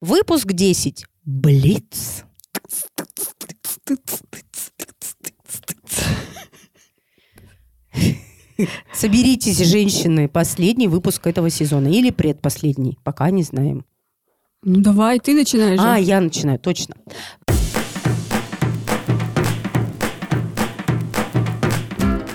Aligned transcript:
Выпуск 0.00 0.54
10. 0.54 1.04
Блиц. 1.26 2.24
Соберитесь, 8.94 9.58
женщины, 9.58 10.26
последний 10.28 10.88
выпуск 10.88 11.26
этого 11.26 11.50
сезона 11.50 11.88
или 11.88 12.10
предпоследний, 12.10 12.98
пока 13.04 13.30
не 13.30 13.42
знаем. 13.42 13.84
Ну 14.62 14.80
давай, 14.80 15.18
ты 15.18 15.34
начинаешь. 15.34 15.80
А, 15.82 15.98
я 15.98 16.20
начинаю, 16.20 16.58
точно. 16.58 16.94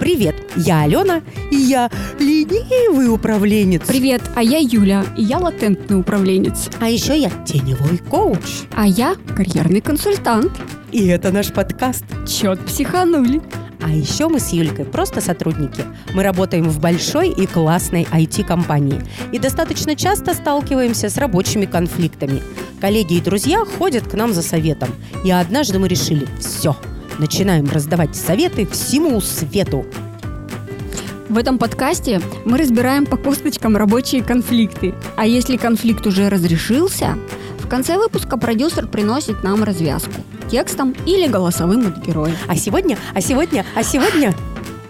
Привет, 0.06 0.36
я 0.56 0.84
Алена, 0.84 1.24
и 1.50 1.56
я 1.56 1.90
ленивый 2.20 3.12
управленец. 3.12 3.82
Привет, 3.88 4.22
а 4.36 4.44
я 4.44 4.60
Юля, 4.60 5.04
и 5.18 5.24
я 5.24 5.40
латентный 5.40 6.00
управленец. 6.00 6.70
А 6.80 6.88
еще 6.88 7.20
я 7.20 7.32
теневой 7.44 7.98
коуч. 7.98 8.68
А 8.76 8.86
я 8.86 9.16
карьерный 9.36 9.82
консультант. 9.82 10.52
И 10.92 11.08
это 11.08 11.32
наш 11.32 11.52
подкаст. 11.52 12.06
Чет 12.28 12.64
психанули. 12.68 13.42
А 13.82 13.90
еще 13.90 14.28
мы 14.28 14.40
с 14.40 14.54
Юлькой 14.54 14.86
просто 14.86 15.22
сотрудники. 15.22 15.84
Мы 16.14 16.22
работаем 16.22 16.70
в 16.70 16.80
большой 16.80 17.30
и 17.30 17.48
классной 17.48 18.04
IT-компании. 18.04 19.02
И 19.32 19.40
достаточно 19.40 19.96
часто 19.96 20.36
сталкиваемся 20.36 21.10
с 21.10 21.18
рабочими 21.18 21.66
конфликтами. 21.66 22.44
Коллеги 22.80 23.16
и 23.16 23.22
друзья 23.22 23.66
ходят 23.66 24.08
к 24.08 24.14
нам 24.14 24.34
за 24.34 24.44
советом. 24.44 24.90
И 25.24 25.32
однажды 25.32 25.80
мы 25.80 25.88
решили, 25.88 26.28
все, 26.40 26.76
начинаем 27.20 27.70
раздавать 27.70 28.16
советы 28.16 28.66
всему 28.66 29.22
свету. 29.22 29.86
В 31.30 31.38
этом 31.38 31.58
подкасте 31.58 32.22
мы 32.46 32.58
разбираем 32.58 33.06
по 33.06 33.18
косточкам 33.18 33.76
рабочие 33.76 34.24
конфликты. 34.24 34.94
А 35.18 35.26
если 35.26 35.58
конфликт 35.58 36.06
уже 36.06 36.30
разрешился, 36.30 37.18
в 37.60 37.68
конце 37.68 37.98
выпуска 37.98 38.38
продюсер 38.38 38.88
приносит 38.88 39.44
нам 39.44 39.64
развязку 39.64 40.14
текстом 40.50 40.96
или 41.06 41.28
голосовым 41.28 41.88
от 41.88 42.06
героя. 42.06 42.36
А 42.48 42.56
сегодня, 42.56 42.98
а 43.14 43.22
сегодня, 43.22 43.66
а 43.76 43.84
сегодня... 43.84 44.34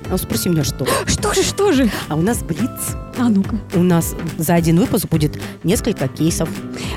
Ну, 0.09 0.17
спроси 0.17 0.49
меня, 0.49 0.63
что? 0.63 0.85
Что 1.07 1.33
же, 1.33 1.41
что 1.41 1.71
же? 1.71 1.89
А 2.09 2.15
у 2.15 2.21
нас 2.21 2.43
Блиц. 2.43 2.69
А 3.17 3.29
ну-ка. 3.29 3.55
У 3.73 3.83
нас 3.83 4.15
за 4.37 4.55
один 4.55 4.79
выпуск 4.79 5.07
будет 5.07 5.39
несколько 5.63 6.07
кейсов. 6.07 6.49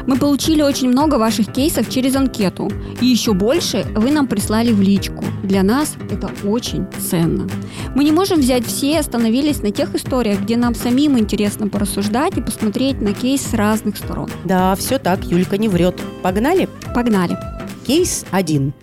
Мы 0.07 0.19
получили 0.19 0.63
очень 0.63 0.89
много 0.89 1.15
ваших 1.15 1.53
кейсов 1.53 1.89
через 1.89 2.17
анкету. 2.17 2.71
И 3.01 3.07
еще 3.07 3.35
больше 3.35 3.87
вы 3.95 4.11
нам 4.11 4.27
прислали 4.27 4.73
в 4.73 4.81
личку. 4.81 5.25
Для 5.45 5.63
нас 5.63 5.95
это 6.11 6.31
очень 6.45 6.87
ценно. 6.99 7.49
Мы 7.95 8.05
не 8.05 8.13
можем 8.13 8.41
взять 8.41 8.67
все, 8.67 8.99
остановились 8.99 9.63
на 9.63 9.71
тех 9.71 9.95
историях, 9.95 10.41
где 10.41 10.57
нам 10.57 10.75
самим 10.75 11.19
интересно 11.19 11.69
порассуждать 11.69 12.37
и 12.37 12.43
посмотреть 12.43 13.01
на 13.01 13.15
кейс 13.15 13.43
с 13.43 13.55
разных 13.55 13.97
сторон. 13.97 14.29
Да, 14.45 14.75
все 14.75 14.99
так, 14.99 15.25
Юлька 15.25 15.57
не 15.57 15.69
врет. 15.69 16.01
Погнали? 16.23 16.69
Погнали. 16.95 17.39
Кейс 17.87 18.25
один. 18.33 18.75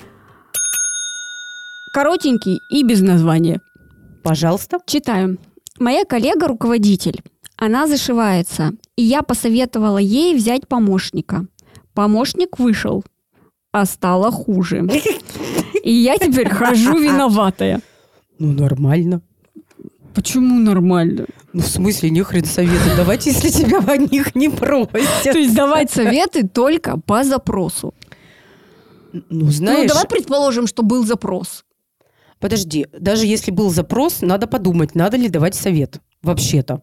Коротенький 1.93 2.61
и 2.69 2.83
без 2.83 3.01
названия. 3.01 3.61
Пожалуйста. 4.23 4.79
Читаю. 4.85 5.37
Моя 5.79 6.05
коллега 6.05 6.47
руководитель. 6.47 7.21
Она 7.57 7.87
зашивается, 7.87 8.73
и 8.95 9.03
я 9.03 9.21
посоветовала 9.21 9.97
ей 9.97 10.35
взять 10.35 10.67
помощника. 10.67 11.45
Помощник 11.93 12.59
вышел, 12.59 13.03
а 13.71 13.85
стало 13.85 14.31
хуже. 14.31 14.87
И 15.83 15.91
я 15.91 16.17
теперь 16.17 16.49
хожу 16.49 16.97
виноватая. 16.97 17.81
Ну, 18.39 18.51
нормально. 18.51 19.21
Почему 20.13 20.59
нормально? 20.59 21.25
Ну, 21.53 21.61
в 21.61 21.67
смысле, 21.67 22.09
не 22.09 22.23
хрен 22.23 22.45
советы. 22.45 22.95
Давайте, 22.97 23.31
если 23.31 23.49
тебя 23.49 23.79
о 23.79 23.97
них 23.97 24.35
не 24.35 24.49
просят. 24.49 25.23
То 25.23 25.37
есть 25.37 25.55
давать 25.55 25.91
советы 25.91 26.47
только 26.47 26.97
по 26.99 27.23
запросу. 27.23 27.93
Ну, 29.29 29.49
знаешь... 29.51 29.83
Ну, 29.83 29.87
давай 29.87 30.05
предположим, 30.07 30.67
что 30.67 30.83
был 30.83 31.05
запрос. 31.05 31.63
Подожди, 32.39 32.87
даже 32.91 33.25
если 33.25 33.51
был 33.51 33.69
запрос, 33.69 34.21
надо 34.21 34.47
подумать, 34.47 34.95
надо 34.95 35.17
ли 35.17 35.29
давать 35.29 35.55
совет. 35.55 35.99
Вообще-то. 36.21 36.81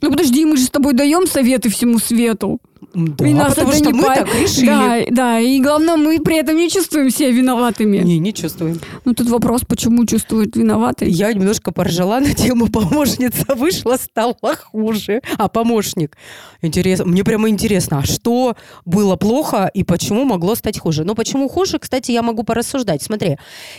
Ну 0.00 0.10
подожди, 0.10 0.44
мы 0.44 0.56
же 0.56 0.64
с 0.64 0.70
тобой 0.70 0.92
даем 0.94 1.26
советы 1.26 1.68
всему 1.68 1.98
свету. 1.98 2.60
Да, 2.94 3.26
И 3.28 3.34
нас 3.34 3.54
потому 3.54 3.70
это 3.70 3.78
что 3.78 3.90
не 3.90 3.98
мы 3.98 4.04
па- 4.04 4.14
так 4.14 4.34
решили. 4.34 4.66
Да, 4.66 4.98
да, 5.10 5.40
и 5.40 5.60
главное, 5.60 5.96
мы 5.96 6.18
при 6.20 6.38
этом 6.38 6.56
не 6.56 6.70
чувствуем 6.70 7.10
себя 7.10 7.30
виноватыми. 7.30 7.98
Не, 7.98 8.18
не 8.18 8.32
чувствуем. 8.32 8.80
Ну 9.04 9.14
тут 9.14 9.28
вопрос, 9.28 9.62
почему 9.66 10.06
чувствуют 10.06 10.56
виноватые. 10.56 11.10
Я 11.10 11.32
немножко 11.32 11.72
поржала 11.72 12.20
на 12.20 12.32
тему 12.34 12.68
помощница 12.68 13.54
вышла, 13.54 13.96
стала 13.96 14.36
хуже. 14.70 15.20
А 15.36 15.48
помощник. 15.48 16.16
Интересно. 16.62 17.04
Мне 17.06 17.24
прямо 17.24 17.48
интересно, 17.48 17.98
а 17.98 18.02
что 18.04 18.56
было 18.84 19.16
плохо 19.16 19.70
и 19.74 19.84
почему 19.84 20.24
могло 20.24 20.54
стать 20.54 20.78
хуже? 20.78 21.04
Но 21.04 21.14
почему 21.14 21.48
хуже, 21.48 21.78
кстати, 21.78 22.12
я 22.12 22.22
могу 22.22 22.42
порассуждать. 22.42 23.02
Смотри, 23.02 23.36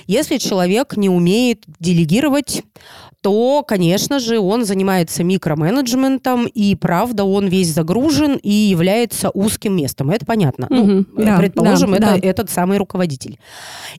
если 0.07 0.37
человек 0.37 0.97
не 0.97 1.09
умеет 1.09 1.63
делегировать, 1.79 2.63
то, 3.21 3.63
конечно 3.67 4.19
же, 4.19 4.39
он 4.39 4.65
занимается 4.65 5.23
микроменеджментом, 5.23 6.47
и, 6.47 6.75
правда, 6.75 7.25
он 7.25 7.47
весь 7.47 7.73
загружен 7.73 8.39
и 8.41 8.51
является 8.51 9.29
узким 9.29 9.75
местом. 9.75 10.09
Это 10.09 10.25
понятно. 10.25 10.67
Ну, 10.69 10.83
Мгм, 10.83 11.07
да, 11.17 11.37
предположим, 11.37 11.91
да, 11.91 11.97
это 11.97 12.21
да. 12.21 12.27
этот 12.27 12.49
самый 12.49 12.77
руководитель. 12.77 13.37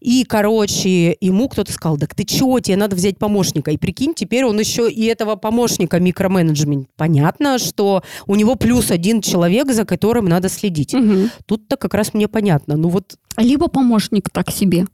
И, 0.01 0.25
короче, 0.25 1.17
ему 1.21 1.49
кто-то 1.49 1.73
сказал, 1.73 1.99
так 1.99 2.15
ты 2.15 2.25
чего, 2.25 2.61
тебе 2.61 2.77
надо 2.77 2.97
взять 2.97 3.19
помощника. 3.19 3.71
И 3.71 3.77
прикинь, 3.77 4.15
теперь 4.15 4.45
он 4.45 4.59
еще 4.59 4.91
и 4.91 5.05
этого 5.05 5.37
помощника 5.37 6.01
микроменеджмент. 6.01 6.89
Понятно, 6.97 7.59
что 7.59 8.03
у 8.27 8.35
него 8.37 8.55
плюс 8.55 8.91
один 8.91 9.21
человек, 9.21 9.71
за 9.73 9.85
которым 9.85 10.27
надо 10.27 10.49
следить. 10.49 10.95
Мгм. 10.95 11.31
Тут-то 11.47 11.77
как 11.77 11.95
раз 11.95 12.15
мне 12.15 12.29
понятно. 12.29 12.77
Ну 12.77 12.89
вот, 12.89 13.17
Либо 13.37 13.69
помощник 13.69 14.31
так 14.31 14.51
себе. 14.51 14.87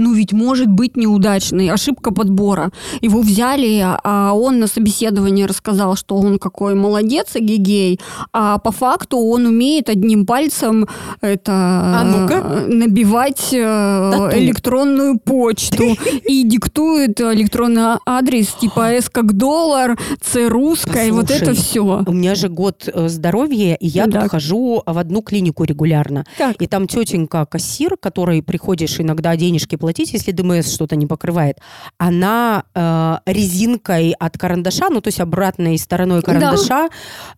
Ну 0.00 0.14
ведь 0.14 0.32
может 0.32 0.68
быть 0.68 0.96
неудачный, 0.96 1.68
ошибка 1.68 2.10
подбора. 2.10 2.70
Его 3.02 3.20
взяли, 3.20 3.84
а 4.02 4.32
он 4.32 4.58
на 4.58 4.66
собеседовании 4.66 5.44
рассказал, 5.44 5.94
что 5.94 6.16
он 6.16 6.38
какой 6.38 6.74
молодец, 6.74 7.34
гигей, 7.34 8.00
а 8.32 8.56
по 8.56 8.72
факту 8.72 9.18
он 9.18 9.44
умеет 9.44 9.90
одним 9.90 10.24
пальцем 10.24 10.88
это 11.20 11.52
А 11.52 12.28
э, 12.30 12.66
набивать 12.66 13.52
э, 13.52 14.10
Тату. 14.12 14.38
электронную 14.38 15.18
почту 15.18 15.84
и 16.24 16.44
диктует 16.44 17.20
электронный 17.20 17.98
адрес 18.06 18.48
типа 18.58 18.92
S 18.92 19.10
как 19.10 19.34
доллар, 19.34 19.98
C 20.22 20.48
русская, 20.48 21.12
вот 21.12 21.30
это 21.30 21.52
все. 21.52 22.04
у 22.06 22.12
меня 22.12 22.34
же 22.34 22.48
год 22.48 22.88
э, 22.90 23.08
здоровья, 23.08 23.74
и 23.74 23.86
я 23.86 24.06
тут 24.06 24.30
хожу 24.30 24.82
в 24.86 24.98
одну 24.98 25.20
клинику 25.20 25.64
регулярно. 25.64 26.24
И 26.58 26.66
там 26.66 26.86
тетенька 26.86 27.44
кассир, 27.44 27.98
которой 27.98 28.42
приходишь 28.42 28.98
иногда 28.98 29.36
денежки 29.36 29.76
платить, 29.76 29.89
если 29.98 30.32
ДМС 30.32 30.72
что-то 30.72 30.96
не 30.96 31.06
покрывает, 31.06 31.58
она 31.98 32.64
э, 32.74 33.16
резинкой 33.26 34.12
от 34.12 34.38
карандаша, 34.38 34.88
ну 34.90 35.00
то 35.00 35.08
есть 35.08 35.20
обратной 35.20 35.78
стороной 35.78 36.22
карандаша, 36.22 36.88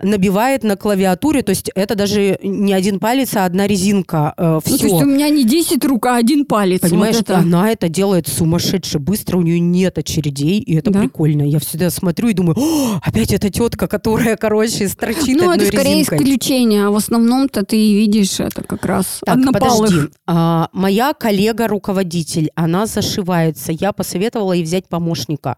набивает 0.00 0.62
на 0.64 0.76
клавиатуре, 0.76 1.42
то 1.42 1.50
есть 1.50 1.70
это 1.74 1.94
даже 1.94 2.38
не 2.42 2.72
один 2.72 2.98
палец, 3.00 3.34
а 3.36 3.44
одна 3.44 3.66
резинка. 3.66 4.34
Э, 4.36 4.54
Ну, 4.54 4.60
то 4.60 4.70
есть 4.70 4.84
все. 4.84 4.94
у 4.94 5.04
меня 5.04 5.28
не 5.30 5.44
10 5.44 5.84
рук, 5.84 6.06
а 6.06 6.16
один 6.16 6.44
палец. 6.44 6.80
Понимаешь, 6.80 7.16
Вот 7.16 7.24
это. 7.30 7.38
она 7.38 7.70
это 7.70 7.88
делает 7.88 8.28
сумасшедше 8.28 8.98
быстро, 8.98 9.38
у 9.38 9.42
нее 9.42 9.58
нет 9.60 9.98
очередей, 9.98 10.60
и 10.60 10.74
это 10.76 10.90
Да? 10.90 11.00
прикольно. 11.00 11.42
Я 11.42 11.58
всегда 11.58 11.90
смотрю 11.90 12.28
и 12.28 12.32
думаю, 12.34 12.56
«О, 12.58 13.00
опять 13.02 13.32
эта 13.32 13.50
тетка, 13.50 13.86
которая, 13.86 14.36
короче, 14.36 14.88
строчит 14.88 15.36
Ну, 15.36 15.50
одной 15.50 15.56
это 15.56 15.66
скорее 15.66 15.94
резинкой. 16.00 16.18
исключение, 16.18 16.86
а 16.86 16.90
в 16.90 16.96
основном-то 16.96 17.64
ты 17.64 17.76
видишь 17.76 18.40
это 18.40 18.62
как 18.62 18.84
раз 18.84 19.20
Так, 19.24 19.36
однопалых. 19.36 19.90
подожди. 19.90 20.08
А, 20.26 20.68
моя 20.72 21.12
коллега-руководитель, 21.14 22.41
она 22.54 22.86
зашивается. 22.86 23.72
Я 23.72 23.92
посоветовала 23.92 24.52
ей 24.52 24.64
взять 24.64 24.88
помощника. 24.88 25.56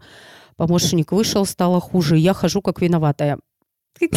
Помощник 0.57 1.13
вышел, 1.13 1.47
стало 1.47 1.81
хуже. 1.81 2.17
Я 2.17 2.35
хожу 2.35 2.63
как 2.63 2.81
виноватая. 2.81 3.39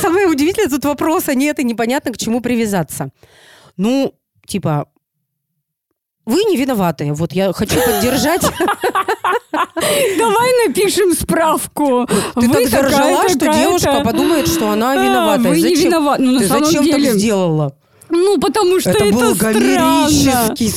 Самое 0.00 0.28
удивительное 0.28 0.70
тут 0.70 0.84
вопроса 0.84 1.34
нет, 1.34 1.58
и 1.58 1.64
непонятно, 1.64 2.12
к 2.12 2.18
чему 2.18 2.40
привязаться. 2.40 3.10
Ну, 3.76 4.14
типа, 4.46 4.86
вы 6.24 6.44
не 6.44 6.56
виноваты. 6.56 7.12
Вот 7.12 7.32
я 7.32 7.52
хочу 7.52 7.76
поддержать. 7.84 8.42
Давай 10.18 10.66
напишем 10.66 11.12
справку. 11.12 12.06
Ты 12.34 12.48
так 12.48 12.68
заржала, 12.68 13.28
что 13.28 13.52
девушка 13.52 14.02
подумает, 14.04 14.48
что 14.48 14.70
она 14.70 14.94
виновата. 14.94 15.48
Вы 15.48 15.60
не 15.60 15.74
виноваты. 15.74 16.22
Ну, 16.22 16.38
Ты 16.38 16.46
зачем 16.46 16.88
так 16.88 17.00
сделала? 17.00 17.76
Ну, 18.14 18.38
потому 18.38 18.80
что 18.80 18.90
Это 18.90 19.04
это, 19.04 19.14
был 19.14 19.34
странно. 19.34 19.54
гомерический 19.60 20.68
Это 20.68 20.76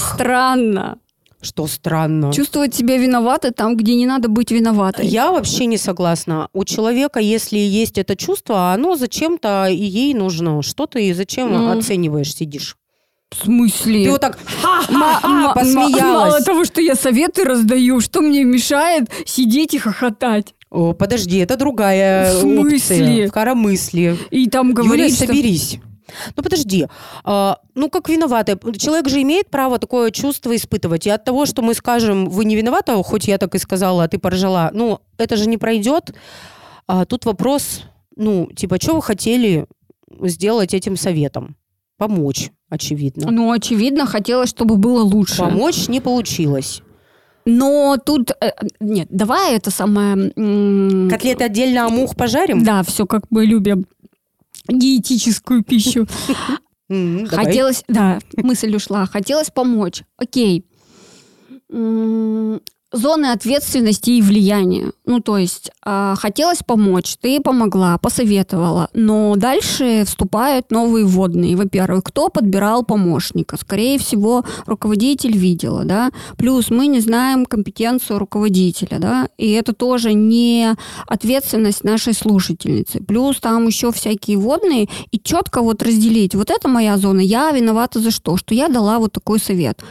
смех. 0.00 0.04
странно. 0.14 0.98
Что 1.40 1.68
странно. 1.68 2.32
Чувствовать 2.32 2.74
себя 2.74 2.96
виноватой 2.96 3.52
там, 3.52 3.76
где 3.76 3.94
не 3.94 4.06
надо 4.06 4.28
быть 4.28 4.50
виноватой. 4.50 5.06
Я 5.06 5.30
вообще 5.30 5.66
не 5.66 5.76
согласна. 5.76 6.48
У 6.52 6.64
человека, 6.64 7.20
если 7.20 7.58
есть 7.58 7.96
это 7.96 8.16
чувство, 8.16 8.72
оно 8.72 8.96
зачем-то 8.96 9.66
и 9.68 9.76
ей 9.76 10.14
нужно. 10.14 10.62
Что 10.62 10.86
ты 10.86 11.08
и 11.08 11.12
зачем 11.12 11.54
М. 11.54 11.78
оцениваешь, 11.78 12.34
сидишь? 12.34 12.76
В 13.30 13.44
смысле? 13.44 14.04
Ты 14.04 14.10
вот 14.10 14.20
так 14.20 14.38
Ма- 14.64 14.82
ма- 14.90 15.20
Мало 15.22 15.54
посмеялась. 15.54 16.44
того, 16.44 16.64
что 16.64 16.80
я 16.80 16.94
советы 16.96 17.44
раздаю, 17.44 18.00
что 18.00 18.20
мне 18.20 18.42
мешает 18.42 19.04
сидеть 19.26 19.74
и 19.74 19.78
хохотать? 19.78 20.54
О, 20.70 20.92
подожди, 20.92 21.38
это 21.38 21.56
другая 21.56 22.34
В 22.34 22.40
смысле? 22.40 22.76
опция. 22.76 23.28
В 23.28 23.32
коромысле. 23.32 24.16
И 24.30 24.48
там 24.48 24.70
Юля, 24.70 24.82
говорит, 24.82 25.14
что... 25.14 25.26
соберись. 25.26 25.78
Ну 26.36 26.42
подожди, 26.42 26.86
а, 27.24 27.58
ну 27.74 27.90
как 27.90 28.08
виноватый? 28.08 28.56
Человек 28.78 29.08
же 29.08 29.22
имеет 29.22 29.50
право 29.50 29.78
такое 29.78 30.10
чувство 30.10 30.54
испытывать. 30.54 31.06
И 31.06 31.10
от 31.10 31.24
того, 31.24 31.46
что 31.46 31.62
мы 31.62 31.74
скажем, 31.74 32.28
вы 32.28 32.44
не 32.44 32.56
виновата, 32.56 32.94
хоть 33.02 33.28
я 33.28 33.38
так 33.38 33.54
и 33.54 33.58
сказала, 33.58 34.04
а 34.04 34.08
ты 34.08 34.18
поржала, 34.18 34.70
ну 34.72 35.00
это 35.16 35.36
же 35.36 35.48
не 35.48 35.58
пройдет. 35.58 36.14
А 36.86 37.04
тут 37.04 37.24
вопрос, 37.24 37.82
ну 38.16 38.46
типа, 38.54 38.80
что 38.80 38.94
вы 38.94 39.02
хотели 39.02 39.66
сделать 40.22 40.74
этим 40.74 40.96
советом? 40.96 41.56
Помочь, 41.98 42.50
очевидно. 42.70 43.30
Ну, 43.30 43.50
очевидно, 43.50 44.06
хотелось, 44.06 44.50
чтобы 44.50 44.76
было 44.76 45.02
лучше. 45.02 45.38
Помочь 45.38 45.88
не 45.88 46.00
получилось. 46.00 46.82
Но 47.44 47.96
тут... 47.96 48.30
э, 48.40 48.52
Нет, 48.78 49.08
давай 49.10 49.56
это 49.56 49.70
самое... 49.70 50.30
Котлеты 51.10 51.44
отдельно, 51.44 51.86
а 51.86 51.88
мух 51.88 52.14
пожарим? 52.14 52.62
Да, 52.62 52.82
все 52.82 53.06
как 53.06 53.22
мы 53.30 53.46
любим. 53.46 53.86
Диетическую 54.68 55.62
пищу. 55.62 56.06
Хотелось, 57.28 57.84
да, 57.88 58.18
мысль 58.36 58.74
ушла. 58.74 59.06
Хотелось 59.06 59.50
помочь. 59.50 60.02
Окей. 60.16 60.64
Зоны 62.90 63.26
ответственности 63.26 64.12
и 64.12 64.22
влияния. 64.22 64.92
Ну, 65.04 65.20
то 65.20 65.36
есть, 65.36 65.70
а, 65.84 66.14
хотелось 66.16 66.60
помочь, 66.66 67.16
ты 67.20 67.38
помогла, 67.38 67.98
посоветовала, 67.98 68.88
но 68.94 69.34
дальше 69.36 70.04
вступают 70.06 70.70
новые 70.70 71.04
вводные. 71.04 71.54
Во-первых, 71.54 72.04
кто 72.04 72.30
подбирал 72.30 72.84
помощника? 72.84 73.58
Скорее 73.58 73.98
всего, 73.98 74.42
руководитель 74.64 75.36
видела, 75.36 75.84
да. 75.84 76.10
Плюс 76.38 76.70
мы 76.70 76.86
не 76.86 77.00
знаем 77.00 77.44
компетенцию 77.44 78.18
руководителя, 78.18 78.98
да, 78.98 79.28
и 79.36 79.50
это 79.50 79.74
тоже 79.74 80.14
не 80.14 80.74
ответственность 81.06 81.84
нашей 81.84 82.14
слушательницы. 82.14 83.00
Плюс 83.02 83.38
там 83.38 83.66
еще 83.66 83.92
всякие 83.92 84.38
вводные, 84.38 84.88
и 85.10 85.20
четко 85.20 85.60
вот 85.60 85.82
разделить, 85.82 86.34
вот 86.34 86.48
это 86.48 86.68
моя 86.68 86.96
зона, 86.96 87.20
я 87.20 87.50
виновата 87.50 88.00
за 88.00 88.10
что? 88.10 88.38
Что 88.38 88.54
я 88.54 88.68
дала 88.68 88.98
вот 88.98 89.12
такой 89.12 89.40
совет. 89.40 89.82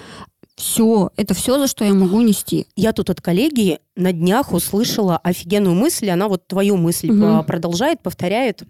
Все, 0.58 1.12
это 1.16 1.36
все, 1.36 1.60
за 1.60 1.68
что 1.68 1.86
я 1.86 1.94
могу 1.94 2.20
нести. 2.22 2.66
Я 2.76 2.92
тут 2.92 3.12
от 3.12 3.22
коллеги 3.22 3.80
на 3.96 4.12
днях 4.12 4.54
услышала 4.54 5.18
офигенную 5.18 5.76
мысль, 5.76 6.10
она 6.10 6.28
вот 6.28 6.48
твою 6.48 6.78
мысль 6.78 7.12
а, 7.12 7.44
продолжает, 7.44 8.02
повторяет. 8.02 8.64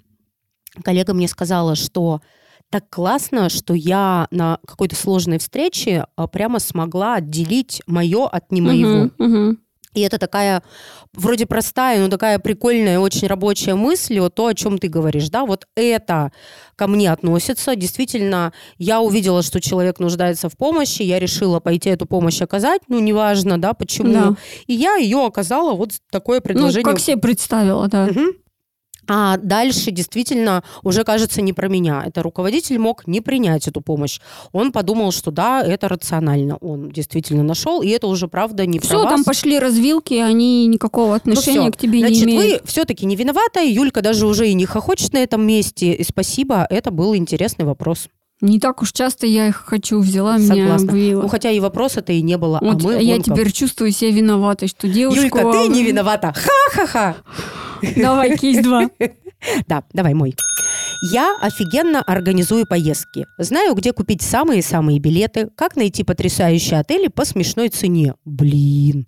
Коллега 0.83 1.13
мне 1.13 1.29
сказала, 1.29 1.75
что 1.75 2.21
так 2.69 2.89
классно, 2.89 3.47
что 3.47 3.73
я 3.73 4.27
на 4.31 4.59
какой-то 4.67 4.97
сложной 4.97 5.37
встрече 5.37 6.07
а, 6.17 6.27
прямо 6.27 6.59
смогла 6.59 7.15
отделить 7.15 7.81
мое 7.87 8.27
от 8.27 8.51
не 8.51 8.59
моего. 8.59 9.05
Мгм, 9.05 9.13
мгм. 9.17 9.57
И 9.93 10.01
это 10.01 10.19
такая 10.19 10.61
вроде 11.13 11.45
простая, 11.45 11.99
но 11.99 12.07
такая 12.07 12.39
прикольная, 12.39 12.99
очень 12.99 13.27
рабочая 13.27 13.75
мысль, 13.75 14.19
вот 14.19 14.35
то, 14.35 14.47
о 14.47 14.53
чем 14.53 14.77
ты 14.77 14.87
говоришь, 14.87 15.29
да, 15.29 15.45
вот 15.45 15.65
это 15.75 16.31
ко 16.75 16.87
мне 16.87 17.11
относится. 17.11 17.75
Действительно, 17.75 18.53
я 18.77 19.01
увидела, 19.01 19.41
что 19.41 19.59
человек 19.59 19.99
нуждается 19.99 20.49
в 20.49 20.57
помощи, 20.57 21.01
я 21.01 21.19
решила 21.19 21.59
пойти 21.59 21.89
эту 21.89 22.05
помощь 22.05 22.41
оказать, 22.41 22.81
ну, 22.87 22.99
неважно, 22.99 23.59
да, 23.59 23.73
почему. 23.73 24.13
Да. 24.13 24.35
И 24.67 24.73
я 24.73 24.95
ее 24.95 25.25
оказала, 25.25 25.73
вот 25.73 25.93
такое 26.11 26.37
Ну, 26.37 26.43
предложение. 26.43 26.83
как 26.83 26.99
себе 26.99 27.17
представила, 27.17 27.87
да. 27.87 28.05
Мгм. 28.05 28.33
А 29.09 29.37
дальше 29.37 29.91
действительно 29.91 30.63
уже 30.83 31.03
кажется 31.03 31.41
не 31.41 31.53
про 31.53 31.67
меня. 31.69 32.03
Это 32.05 32.21
руководитель 32.23 32.77
мог 32.77 33.07
не 33.07 33.21
принять 33.21 33.67
эту 33.67 33.81
помощь. 33.81 34.19
Он 34.51 34.71
подумал, 34.71 35.11
что 35.11 35.31
да, 35.31 35.63
это 35.63 35.87
рационально. 35.87 36.57
Он 36.57 36.89
действительно 36.91 37.43
нашел, 37.43 37.81
и 37.81 37.87
это 37.89 38.07
уже 38.07 38.27
правда 38.27 38.65
не 38.65 38.79
Все, 38.79 38.89
про 38.89 38.97
вас. 38.99 39.09
там 39.09 39.23
пошли 39.23 39.59
развилки, 39.59 40.15
они 40.15 40.67
никакого 40.67 41.07
Ну 41.09 41.13
отношения 41.15 41.61
всё. 41.69 41.71
к 41.71 41.77
тебе 41.77 41.99
Значит, 41.99 42.25
не 42.25 42.35
имеют. 42.35 42.61
вы 42.63 42.67
все-таки 42.67 43.05
не 43.05 43.15
виновата. 43.15 43.61
Юлька 43.61 44.01
даже 44.01 44.27
уже 44.27 44.49
и 44.49 44.53
не 44.53 44.65
хохочет 44.65 45.13
на 45.13 45.19
этом 45.19 45.45
месте. 45.45 45.93
И 45.93 46.03
спасибо, 46.03 46.67
это 46.69 46.91
был 46.91 47.15
интересный 47.15 47.65
вопрос. 47.65 48.07
Не 48.39 48.59
так 48.59 48.81
уж 48.83 48.91
часто 48.91 49.25
я 49.25 49.47
их 49.47 49.55
хочу, 49.65 49.99
взяла, 49.99 50.37
меня 50.37 50.47
Согласна. 50.47 50.89
обвила. 50.89 51.21
Ну, 51.23 51.27
хотя 51.27 51.49
и 51.49 51.59
вопроса-то 51.59 52.13
и 52.13 52.21
не 52.21 52.37
было. 52.37 52.59
Вот 52.61 52.83
а 52.83 52.87
мы 52.87 53.01
я 53.01 53.15
вон 53.15 53.23
как. 53.23 53.33
теперь 53.35 53.51
чувствую 53.51 53.91
себя 53.91 54.11
виноватой, 54.11 54.67
что 54.67 54.87
девушка... 54.87 55.21
Юлька, 55.23 55.39
ты 55.53 55.67
не 55.69 55.83
виновата. 55.83 56.33
Ха-ха-ха. 56.35 57.15
Давай, 57.95 58.37
кейс 58.37 58.63
два. 58.63 58.89
Да, 59.67 59.83
давай 59.93 60.15
мой. 60.15 60.33
Я 61.11 61.37
офигенно 61.39 62.01
организую 62.01 62.65
поездки. 62.65 63.27
Знаю, 63.37 63.75
где 63.75 63.93
купить 63.93 64.23
самые-самые 64.23 64.97
билеты, 64.97 65.49
как 65.55 65.75
найти 65.75 66.03
потрясающие 66.03 66.79
отели 66.79 67.07
по 67.07 67.23
смешной 67.23 67.69
цене. 67.69 68.15
Блин. 68.25 69.05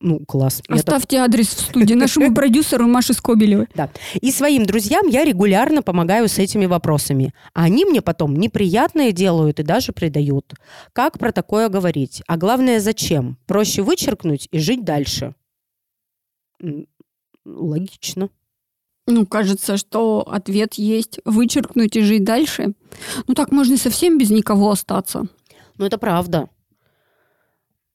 Ну, 0.00 0.20
класс. 0.20 0.62
Я 0.68 0.76
так- 0.76 0.78
Оставьте 0.78 1.16
адрес 1.18 1.48
в 1.48 1.60
студии 1.60 1.94
нашему 1.94 2.32
продюсеру 2.34 2.86
Маше 2.86 3.12
Скобелевой. 3.12 3.66
Да. 3.74 3.90
И 4.20 4.30
своим 4.30 4.66
друзьям 4.66 5.08
я 5.08 5.24
регулярно 5.24 5.82
помогаю 5.82 6.28
с 6.28 6.38
этими 6.38 6.66
вопросами. 6.66 7.34
А 7.52 7.64
они 7.64 7.84
мне 7.84 8.02
потом 8.02 8.36
неприятные 8.36 9.10
делают 9.10 9.58
и 9.58 9.64
даже 9.64 9.92
предают. 9.92 10.54
Как 10.92 11.18
про 11.18 11.32
такое 11.32 11.68
говорить? 11.68 12.22
А 12.28 12.36
главное, 12.36 12.78
зачем? 12.78 13.36
Проще 13.46 13.82
вычеркнуть 13.82 14.46
и 14.52 14.60
жить 14.60 14.84
дальше. 14.84 15.34
Логично. 17.44 18.30
Ну, 19.06 19.26
кажется, 19.26 19.76
что 19.76 20.22
ответ 20.28 20.74
есть 20.74 21.18
вычеркнуть 21.24 21.96
и 21.96 22.02
жить 22.02 22.24
дальше. 22.24 22.74
Ну, 23.26 23.34
так 23.34 23.50
можно 23.50 23.74
и 23.74 23.78
совсем 23.78 24.16
без 24.16 24.30
никого 24.30 24.70
остаться. 24.70 25.24
Но 25.76 25.86
это 25.86 25.98
правда. 25.98 26.48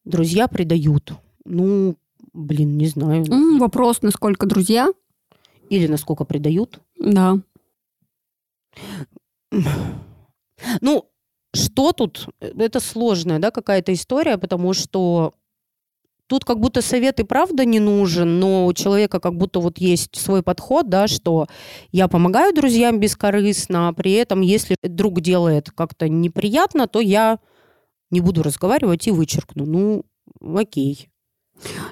Друзья 0.04 0.48
предают. 0.48 1.14
Ну, 1.46 1.96
блин, 2.34 2.78
не 2.78 2.88
знаю. 2.88 3.26
М, 3.26 3.58
вопрос, 3.60 4.02
насколько 4.02 4.46
друзья? 4.46 4.92
Или 5.70 5.88
насколько 5.88 6.26
предают. 6.26 6.80
Да. 7.00 7.38
Ну, 10.82 11.10
что 11.54 11.94
тут? 11.94 12.28
Это 12.40 12.80
сложная, 12.80 13.40
да, 13.40 13.52
какая-то 13.52 13.94
история, 13.94 14.38
потому 14.38 14.74
что 14.74 15.34
тут 16.28 16.46
как 16.46 16.60
будто 16.60 16.82
совет 16.82 17.20
и 17.20 17.24
правда 17.24 17.66
не 17.66 17.80
нужен, 17.80 18.40
но 18.40 18.66
у 18.66 18.74
человека 18.74 19.20
как 19.20 19.36
будто 19.36 19.60
вот 19.60 19.80
есть 19.80 20.16
свой 20.16 20.44
подход, 20.44 20.90
да, 20.90 21.08
что 21.08 21.48
я 21.92 22.08
помогаю 22.08 22.54
друзьям 22.54 23.00
бескорыстно, 23.00 23.90
а 23.90 23.94
при 23.94 24.14
этом, 24.14 24.42
если 24.42 24.76
друг 24.84 25.22
делает 25.22 25.72
как-то 25.72 26.10
неприятно, 26.10 26.88
то 26.88 27.00
я 27.00 27.40
не 28.12 28.22
буду 28.22 28.44
разговаривать 28.44 29.08
и 29.08 29.12
вычеркну. 29.12 29.66
Ну, 29.66 30.06
окей. 30.58 31.10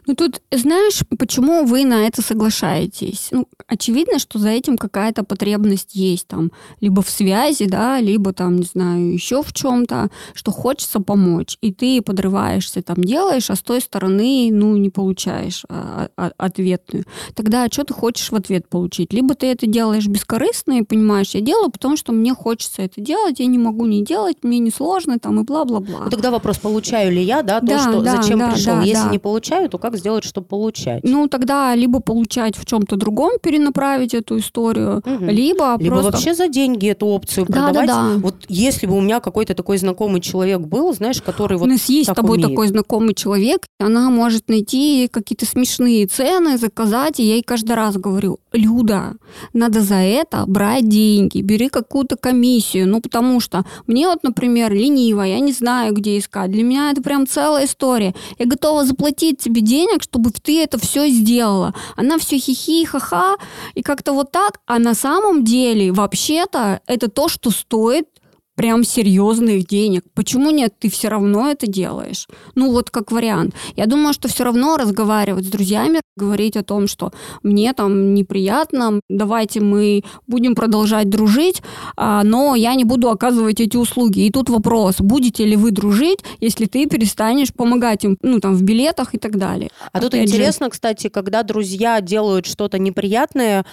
Ну 0.08 0.16
тут, 0.16 0.42
знаешь, 0.52 1.02
почему 1.18 1.66
вы 1.66 1.86
на 1.86 2.08
это 2.08 2.22
соглашаетесь? 2.22 3.30
Ну, 3.32 3.48
очевидно, 3.68 4.20
что 4.20 4.40
за 4.40 4.50
этим 4.50 4.78
какая-то 4.78 5.24
потребность 5.24 5.96
есть 5.96 6.28
там, 6.28 6.52
либо 6.82 7.02
в 7.02 7.10
связи, 7.10 7.66
да, 7.66 8.00
либо 8.00 8.34
там, 8.34 8.58
не 8.58 8.66
знаю, 8.66 9.14
еще 9.14 9.42
в 9.42 9.54
чем-то, 9.54 10.10
что 10.34 10.52
хочется 10.52 11.00
помочь, 11.00 11.58
и 11.62 11.74
ты 11.74 12.02
подрываешься, 12.02 12.82
там 12.82 13.04
делаешь, 13.04 13.50
а 13.50 13.56
с 13.56 13.62
той 13.62 13.82
стороны, 13.82 14.50
ну, 14.52 14.76
не 14.78 14.90
получаешь 14.90 15.64
а, 15.70 16.10
а, 16.18 16.32
ответную. 16.38 17.06
Тогда 17.34 17.68
что 17.72 17.84
ты 17.84 17.94
хочешь 17.94 18.32
в 18.32 18.36
ответ 18.36 18.70
получить? 18.70 19.14
Либо 19.14 19.34
ты 19.34 19.48
это 19.48 19.66
делаешь 19.68 20.08
бескорыстно 20.08 20.80
и 20.80 20.84
понимаешь, 20.84 21.32
я 21.32 21.42
делаю, 21.42 21.72
потому 21.72 21.98
что 21.98 22.12
мне 22.12 22.34
хочется 22.34 22.84
это 22.84 23.02
делать, 23.02 23.40
я 23.40 23.46
не 23.48 23.58
могу 23.58 23.86
не 23.86 24.04
делать, 24.04 24.38
мне 24.44 24.60
не 24.60 24.72
сложно, 24.72 25.20
там, 25.20 25.40
и 25.40 25.44
бла-бла-бла. 25.44 26.02
Ну, 26.06 26.10
тогда 26.10 26.32
вопрос, 26.32 26.58
получаю 26.60 27.12
ли 27.12 27.24
я, 27.24 27.42
да, 27.42 27.60
то, 27.60 27.66
Да, 27.66 27.80
что 27.80 28.02
да, 28.02 28.22
зачем 28.22 28.40
да, 28.40 28.52
пришел. 28.52 28.76
да, 28.76 28.82
Если 28.82 29.04
да. 29.04 29.12
не 29.12 29.20
получаю, 29.20 29.55
то 29.70 29.78
как 29.78 29.98
сделать, 29.98 30.24
чтобы 30.24 30.48
получать? 30.48 31.04
Ну, 31.04 31.28
тогда 31.28 31.76
либо 31.76 32.00
получать 32.00 32.58
в 32.58 32.66
чем-то 32.66 32.96
другом, 32.96 33.34
перенаправить 33.42 34.14
эту 34.14 34.38
историю, 34.38 35.02
Мгм. 35.06 35.30
либо, 35.30 35.76
Либо 35.80 35.96
просто... 35.96 36.12
вообще 36.12 36.34
за 36.34 36.48
деньги 36.48 36.88
эту 36.90 37.08
опцию 37.08 37.46
Да, 37.48 37.54
да, 37.72 37.82
продавать. 37.82 37.88
да. 37.88 38.10
Вот 38.20 38.36
если 38.50 38.88
бы 38.88 38.96
у 38.98 39.02
меня 39.02 39.20
какой-то 39.20 39.54
такой 39.54 39.78
знакомый 39.78 40.22
человек 40.22 40.60
был, 40.62 40.94
знаешь, 40.94 41.22
который 41.22 41.58
У 41.58 41.62
вот 41.62 41.70
нас 41.70 41.86
есть 41.90 42.10
с 42.12 42.14
тобой 42.14 42.38
умеет. 42.38 42.50
такой 42.52 42.68
знакомый 42.68 43.14
человек, 43.14 43.66
она 43.80 44.10
может 44.10 44.48
найти 44.50 45.08
какие-то 45.12 45.46
смешные 45.46 46.08
цены, 46.08 46.58
заказать, 46.58 47.20
и 47.20 47.24
я 47.24 47.34
ей 47.36 47.44
каждый 47.44 47.74
раз 47.76 47.98
говорю, 47.98 48.40
Люда, 48.56 49.16
надо 49.54 49.82
за 49.82 49.96
это 49.96 50.46
брать 50.48 50.88
деньги, 50.88 51.42
бери 51.42 51.70
какую-то 51.70 52.16
комиссию, 52.16 52.88
ну 52.88 53.02
потому 53.02 53.40
что 53.40 53.66
мне 53.88 54.08
вот, 54.08 54.24
например, 54.24 54.74
лениво, 54.74 55.22
я 55.22 55.40
не 55.40 55.52
знаю, 55.52 55.94
где 55.94 56.18
искать, 56.18 56.52
для 56.52 56.64
меня 56.64 56.92
это 56.92 57.02
прям 57.02 57.28
целая 57.28 57.66
история, 57.66 58.16
я 58.40 58.46
готова 58.46 58.86
заплатить 58.86 59.40
тебе 59.40 59.62
денег, 59.62 60.04
чтобы 60.04 60.32
ты 60.32 60.62
это 60.62 60.80
все 60.80 61.08
сделала. 61.10 61.74
Она 61.96 62.18
все 62.18 62.38
хихи, 62.38 62.86
ха-ха, 62.86 63.36
и 63.74 63.82
как-то 63.82 64.14
вот 64.14 64.32
так, 64.32 64.60
а 64.66 64.80
на 64.80 64.94
самом 64.94 65.44
деле 65.44 65.92
вообще-то 65.92 66.82
это 66.88 67.10
то, 67.10 67.28
что 67.28 67.52
стоит 67.52 68.08
прям 68.56 68.84
серьезных 68.84 69.68
денег. 69.68 70.04
Почему 70.14 70.52
нет? 70.52 70.74
Ты 70.80 70.90
все 70.90 71.10
равно 71.10 71.50
это 71.50 71.68
делаешь. 71.68 72.28
Ну 72.56 72.72
вот 72.72 72.90
как 72.90 73.12
вариант. 73.12 73.54
Я 73.76 73.86
думаю, 73.86 74.14
что 74.14 74.28
все 74.28 74.44
равно 74.44 74.78
разговаривать 74.78 75.46
с 75.46 75.50
друзьями, 75.50 76.02
говорить 76.16 76.56
о 76.58 76.64
том, 76.64 76.88
что 76.88 77.12
мне 77.44 77.74
там 77.74 78.14
неприятно, 78.14 79.02
давайте 79.10 79.60
мы 79.60 80.04
будем 80.28 80.56
продолжать 80.56 81.10
дружить, 81.10 81.62
а, 81.98 82.24
но 82.24 82.56
я 82.56 82.76
не 82.76 82.86
буду 82.86 83.10
оказывать 83.10 83.60
эти 83.60 83.78
услуги. 83.78 84.26
И 84.26 84.32
тут 84.32 84.50
вопрос, 84.50 84.96
будете 85.00 85.46
ли 85.46 85.56
вы 85.56 85.72
дружить, 85.72 86.20
если 86.40 86.66
ты 86.66 86.88
перестанешь 86.88 87.54
помогать 87.54 88.06
им, 88.06 88.18
ну 88.22 88.40
там 88.40 88.56
в 88.56 88.64
билетах 88.64 89.14
и 89.14 89.18
так 89.18 89.38
далее. 89.38 89.70
А 89.92 90.00
тут 90.00 90.16
интересно, 90.16 90.68
же... 90.68 90.72
кстати, 90.72 91.10
когда 91.10 91.44
друзья 91.44 92.00
делают 92.00 92.46
что-то 92.46 92.80
неприятное, 92.80 93.66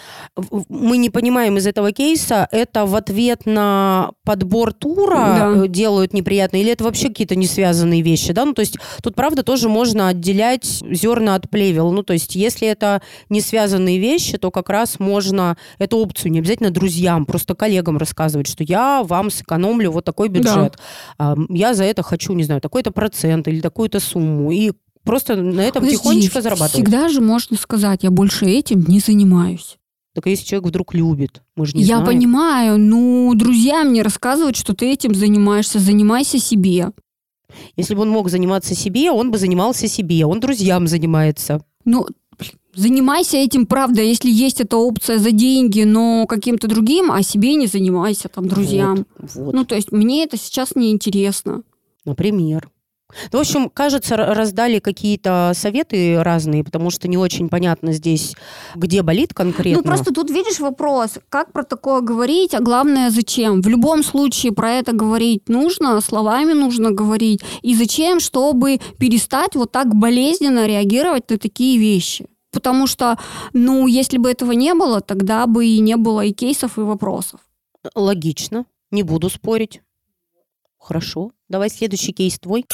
мы 0.68 0.96
не 0.96 1.10
понимаем 1.10 1.56
из 1.56 1.66
этого 1.66 1.92
кейса, 1.92 2.48
это 2.50 2.86
в 2.86 2.96
ответ 2.96 3.46
на 3.46 4.10
подбор 4.24 4.71
тура 4.72 5.16
да. 5.16 5.64
Э, 5.64 5.68
делают 5.68 6.12
неприятно, 6.12 6.56
или 6.56 6.72
это 6.72 6.84
вообще 6.84 7.08
какие-то 7.08 7.36
не 7.36 7.46
связанные 7.46 8.02
вещи, 8.02 8.32
да? 8.32 8.44
Ну, 8.44 8.52
то 8.52 8.60
есть 8.60 8.76
тут, 9.02 9.14
правда, 9.14 9.42
тоже 9.42 9.68
можно 9.68 10.08
отделять 10.08 10.82
зерна 10.90 11.34
от 11.34 11.48
плевел. 11.50 11.92
Ну, 11.92 12.02
то 12.02 12.12
есть 12.12 12.34
если 12.34 12.68
это 12.68 13.02
не 13.28 13.40
связанные 13.40 13.98
вещи, 13.98 14.38
то 14.38 14.50
как 14.50 14.68
раз 14.68 14.98
можно 14.98 15.56
эту 15.78 15.98
опцию 15.98 16.32
не 16.32 16.38
обязательно 16.38 16.70
друзьям, 16.70 17.26
просто 17.26 17.54
коллегам 17.54 17.98
рассказывать, 17.98 18.46
что 18.46 18.64
я 18.64 19.02
вам 19.02 19.30
сэкономлю 19.30 19.90
вот 19.90 20.04
такой 20.04 20.28
бюджет. 20.28 20.78
Да. 21.18 21.36
Я 21.48 21.74
за 21.74 21.84
это 21.84 22.02
хочу, 22.02 22.32
не 22.32 22.44
знаю, 22.44 22.60
такой-то 22.60 22.90
процент 22.90 23.48
или 23.48 23.60
такую-то 23.60 24.00
сумму. 24.00 24.50
И 24.50 24.72
просто 25.04 25.36
на 25.36 25.60
этом 25.60 25.82
Подожди, 25.82 25.98
тихонечко 25.98 26.40
зарабатывать. 26.40 26.72
Всегда 26.72 27.08
же 27.08 27.20
можно 27.20 27.56
сказать, 27.56 28.02
я 28.02 28.10
больше 28.10 28.46
этим 28.46 28.84
не 28.86 29.00
занимаюсь. 29.00 29.78
Так 30.14 30.26
если 30.26 30.44
человек 30.44 30.68
вдруг 30.68 30.94
любит, 30.94 31.42
мы 31.56 31.64
же 31.66 31.74
не 31.74 31.82
Я 31.82 31.96
знаем. 31.96 32.06
понимаю, 32.06 32.78
ну, 32.78 33.32
друзья 33.34 33.82
мне 33.82 34.02
рассказывают, 34.02 34.56
что 34.56 34.74
ты 34.74 34.92
этим 34.92 35.14
занимаешься, 35.14 35.78
занимайся 35.78 36.38
себе. 36.38 36.90
Если 37.76 37.94
бы 37.94 38.02
он 38.02 38.10
мог 38.10 38.28
заниматься 38.28 38.74
себе, 38.74 39.10
он 39.10 39.30
бы 39.30 39.38
занимался 39.38 39.88
себе, 39.88 40.26
он 40.26 40.40
друзьям 40.40 40.86
занимается. 40.86 41.64
Ну, 41.84 42.06
занимайся 42.74 43.36
этим, 43.38 43.66
правда, 43.66 44.02
если 44.02 44.30
есть 44.30 44.60
эта 44.60 44.76
опция 44.76 45.18
за 45.18 45.32
деньги, 45.32 45.82
но 45.82 46.26
каким-то 46.26 46.68
другим, 46.68 47.10
а 47.10 47.22
себе 47.22 47.54
не 47.54 47.66
занимайся, 47.66 48.28
там, 48.28 48.48
друзьям. 48.48 49.06
Вот, 49.18 49.34
вот. 49.34 49.54
Ну, 49.54 49.64
то 49.64 49.74
есть 49.74 49.92
мне 49.92 50.24
это 50.24 50.36
сейчас 50.36 50.74
не 50.74 50.90
интересно. 50.90 51.62
Например. 52.04 52.68
Ну, 53.32 53.38
в 53.38 53.40
общем, 53.40 53.68
кажется, 53.68 54.16
раздали 54.16 54.78
какие-то 54.78 55.52
советы 55.54 56.22
разные, 56.22 56.64
потому 56.64 56.90
что 56.90 57.08
не 57.08 57.16
очень 57.16 57.48
понятно 57.48 57.92
здесь, 57.92 58.34
где 58.74 59.02
болит 59.02 59.34
конкретно. 59.34 59.82
Ну, 59.82 59.84
просто 59.84 60.12
тут 60.12 60.30
видишь 60.30 60.60
вопрос, 60.60 61.18
как 61.28 61.52
про 61.52 61.62
такое 61.62 62.00
говорить, 62.00 62.54
а 62.54 62.60
главное, 62.60 63.10
зачем? 63.10 63.60
В 63.60 63.68
любом 63.68 64.02
случае 64.02 64.52
про 64.52 64.72
это 64.72 64.92
говорить 64.92 65.48
нужно, 65.48 66.00
словами 66.00 66.52
нужно 66.52 66.90
говорить. 66.90 67.40
И 67.62 67.74
зачем? 67.74 68.20
Чтобы 68.20 68.80
перестать 68.98 69.54
вот 69.54 69.72
так 69.72 69.94
болезненно 69.94 70.66
реагировать 70.66 71.30
на 71.30 71.38
такие 71.38 71.78
вещи. 71.78 72.26
Потому 72.52 72.86
что, 72.86 73.18
ну, 73.54 73.86
если 73.86 74.18
бы 74.18 74.30
этого 74.30 74.52
не 74.52 74.74
было, 74.74 75.00
тогда 75.00 75.46
бы 75.46 75.66
и 75.66 75.80
не 75.80 75.96
было 75.96 76.20
и 76.20 76.32
кейсов, 76.32 76.76
и 76.76 76.82
вопросов. 76.82 77.40
Логично. 77.94 78.66
Не 78.90 79.02
буду 79.02 79.30
спорить. 79.30 79.80
Хорошо. 80.78 81.32
Давай 81.48 81.70
следующий 81.70 82.12
кейс 82.12 82.38
твой. 82.38 82.66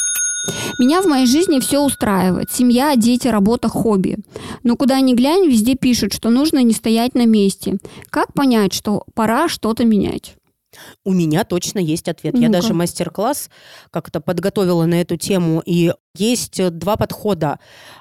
Меня 0.78 1.02
в 1.02 1.07
моей 1.07 1.26
жизни 1.26 1.61
все 1.61 1.80
устраивает. 1.80 2.50
Семья, 2.50 2.95
дети, 2.97 3.28
работа, 3.28 3.68
хобби. 3.68 4.18
Но 4.62 4.76
куда 4.76 5.00
ни 5.00 5.14
глянь, 5.14 5.49
везде 5.49 5.75
пишут, 5.75 6.12
что 6.12 6.30
нужно 6.30 6.62
не 6.62 6.73
стоять 6.73 7.14
на 7.14 7.26
месте. 7.26 7.78
Как 8.11 8.33
понять, 8.33 8.73
что 8.73 9.04
пора 9.14 9.49
что-то 9.49 9.85
менять? 9.85 10.37
У 11.04 11.12
меня 11.12 11.45
точно 11.45 11.78
есть 11.78 12.09
ответ. 12.09 12.35
Ну 12.35 12.40
Я 12.40 12.49
даже 12.49 12.75
мастер-класс 12.75 13.50
как-то 13.90 14.21
подготовила 14.21 14.85
на 14.85 15.00
эту 15.00 15.16
тему, 15.16 15.62
и 15.64 15.92
есть 16.14 16.61
два 16.78 16.97
подхода 16.97 17.59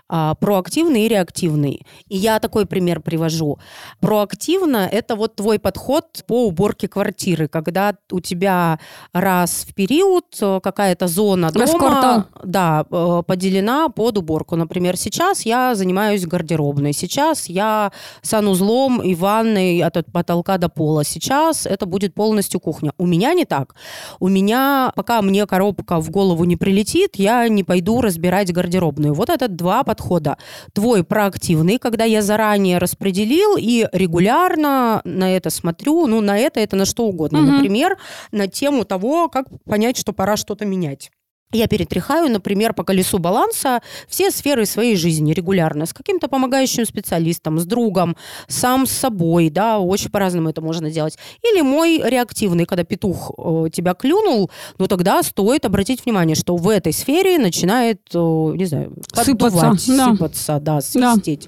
а, 0.09 0.35
проактивный 0.35 1.05
и 1.05 1.07
реактивный. 1.09 1.85
И 2.07 2.17
я 2.17 2.39
такой 2.39 2.65
пример 2.65 3.01
привожу. 3.01 3.59
Проактивно– 3.99 4.87
это 4.91 5.17
вот 5.17 5.35
твой 5.35 5.59
подход 5.59 6.05
по 6.27 6.47
уборке 6.47 6.87
квартиры, 6.87 7.49
когда 7.49 7.93
у 8.11 8.21
тебя 8.21 8.79
раз 9.11 9.65
в 9.67 9.73
период 9.73 10.25
э, 10.39 10.61
какая-то 10.63 11.07
зона 11.07 11.51
дома 11.51 12.27
да, 12.41 12.85
э, 12.89 13.23
поделена 13.27 13.89
под 13.89 14.17
уборку. 14.17 14.55
Например, 14.55 14.95
сейчас 14.95 15.41
я 15.41 15.75
занимаюсь 15.75 16.25
гардеробной, 16.25 16.93
сейчас 16.93 17.49
я 17.49 17.91
санузлом 18.21 19.01
и 19.01 19.13
ванной 19.13 19.81
от 19.81 19.97
потолка 20.13 20.57
до 20.57 20.69
пола. 20.69 21.03
Сейчас 21.03 21.65
это 21.65 21.85
будет 21.85 22.13
полностью 22.13 22.61
кухня. 22.61 22.93
У 22.97 23.05
меня 23.05 23.33
не 23.33 23.43
так. 23.43 23.75
У 24.21 24.29
меня, 24.29 24.93
пока 24.95 25.21
мне 25.21 25.45
коробка 25.45 25.99
в 25.99 26.09
голову 26.11 26.45
не 26.45 26.55
прилетит, 26.55 27.17
я 27.17 27.45
не 27.49 27.65
пойду 27.65 27.99
разбирать 27.99 28.53
гардеробную. 28.53 29.13
Вот 29.13 29.29
это 29.29 29.49
два 29.49 29.83
подхода 29.83 29.96
подхода. 29.97 30.37
Твой 30.73 31.03
проактивный, 31.03 31.79
когда 31.79 32.03
я 32.05 32.21
заранее 32.21 32.77
распределил 32.77 33.57
и 33.57 33.87
регулярно 33.91 35.01
на 35.03 35.35
это 35.35 35.49
смотрю, 35.49 36.07
ну, 36.07 36.21
на 36.21 36.37
это, 36.37 36.59
это 36.59 36.75
на 36.75 36.85
что 36.85 37.03
угодно. 37.03 37.39
Угу. 37.39 37.51
Например, 37.51 37.97
на 38.31 38.47
тему 38.47 38.85
того, 38.85 39.29
как 39.29 39.47
понять, 39.65 39.97
что 39.97 40.13
пора 40.13 40.37
что-то 40.37 40.65
менять. 40.65 41.11
Я 41.53 41.67
перетряхаю, 41.67 42.29
например, 42.29 42.73
по 42.73 42.83
колесу 42.83 43.19
баланса 43.19 43.81
все 44.09 44.31
сферы 44.31 44.65
своей 44.65 44.97
жизни 44.97 45.31
регулярно 45.31 45.85
с 45.85 45.93
каким-то 45.93 46.27
помогающим 46.27 46.85
специалистом, 46.85 47.57
с 47.57 47.65
другом, 47.65 48.17
сам 48.49 48.85
с 48.85 48.91
собой, 48.91 49.49
да, 49.49 49.79
очень 49.79 50.09
по-разному 50.09 50.49
это 50.49 50.61
можно 50.61 50.91
делать. 50.91 51.17
Или 51.41 51.61
мой 51.61 52.01
реактивный, 52.03 52.65
когда 52.65 52.83
петух 52.83 53.31
э, 53.37 53.69
тебя 53.71 53.93
клюнул, 53.93 54.51
ну 54.77 54.87
тогда 54.87 55.23
стоит 55.23 55.63
обратить 55.63 56.03
внимание, 56.03 56.35
что 56.35 56.57
в 56.57 56.67
этой 56.67 56.91
сфере 56.91 57.37
начинает, 57.37 58.01
э, 58.13 58.17
не 58.17 58.65
знаю, 58.65 58.93
поддувать, 59.15 59.79
сыпаться, 59.79 59.95
да. 59.95 60.11
сыпаться, 60.11 60.59
да, 60.59 60.81
свистеть. 60.81 61.47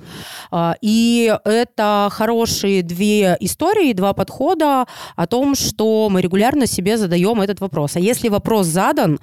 Да. 0.50 0.78
И 0.80 1.38
это 1.44 2.08
хорошие 2.10 2.84
две 2.84 3.36
истории, 3.42 3.92
два 3.92 4.14
подхода 4.14 4.86
о 5.18 5.28
том, 5.28 5.56
что 5.56 6.08
мы 6.10 6.22
регулярно 6.22 6.68
себе 6.68 6.98
задаем 6.98 7.42
этот 7.42 7.60
вопрос. 7.60 7.98
А 7.98 8.00
если 8.00 8.30
вопрос 8.30 8.68
задан, 8.68 9.20